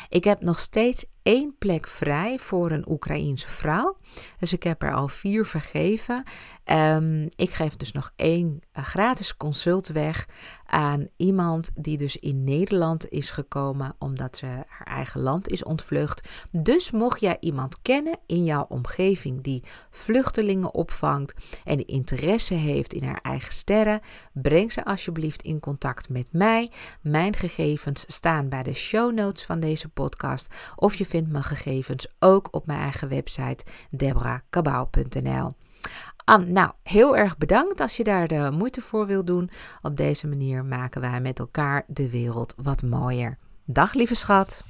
[0.09, 3.97] Ik heb nog steeds één plek vrij voor een Oekraïense vrouw.
[4.39, 6.23] Dus ik heb er al vier vergeven.
[6.65, 10.29] Um, ik geef dus nog één uh, gratis consult weg
[10.75, 16.29] aan iemand die dus in Nederland is gekomen omdat ze haar eigen land is ontvlucht.
[16.51, 23.05] Dus mocht jij iemand kennen in jouw omgeving die vluchtelingen opvangt en interesse heeft in
[23.05, 24.01] haar eigen sterren,
[24.33, 26.71] breng ze alsjeblieft in contact met mij.
[27.01, 32.15] Mijn gegevens staan bij de show notes van deze podcast of je vindt mijn gegevens
[32.19, 35.55] ook op mijn eigen website debrakabau.nl.
[36.25, 39.51] Nou, heel erg bedankt als je daar de moeite voor wilt doen.
[39.83, 43.39] Op deze manier maken wij met elkaar de wereld wat mooier.
[43.65, 44.65] Dag lieve schat.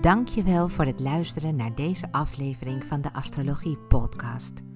[0.00, 4.71] Dankjewel voor het luisteren naar deze aflevering van de Astrologie Podcast.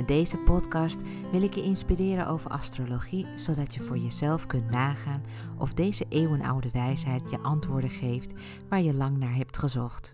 [0.00, 1.00] Met deze podcast
[1.32, 5.22] wil ik je inspireren over astrologie, zodat je voor jezelf kunt nagaan
[5.58, 8.34] of deze eeuwenoude wijsheid je antwoorden geeft
[8.68, 10.12] waar je lang naar hebt gezocht.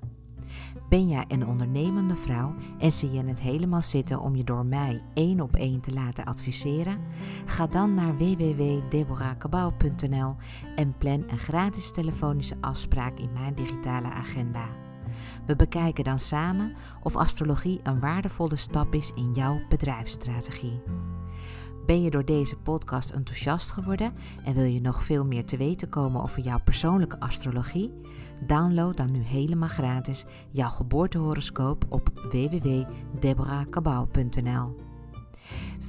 [0.88, 5.02] Ben jij een ondernemende vrouw en zie je het helemaal zitten om je door mij
[5.14, 6.98] één op één te laten adviseren?
[7.44, 10.36] Ga dan naar www.deborahkabau.nl
[10.76, 14.85] en plan een gratis telefonische afspraak in mijn digitale agenda.
[15.46, 20.82] We bekijken dan samen of astrologie een waardevolle stap is in jouw bedrijfsstrategie.
[21.86, 25.88] Ben je door deze podcast enthousiast geworden en wil je nog veel meer te weten
[25.88, 27.92] komen over jouw persoonlijke astrologie?
[28.46, 34.85] Download dan nu helemaal gratis jouw geboortehoroscoop op www.deborahkabau.nl.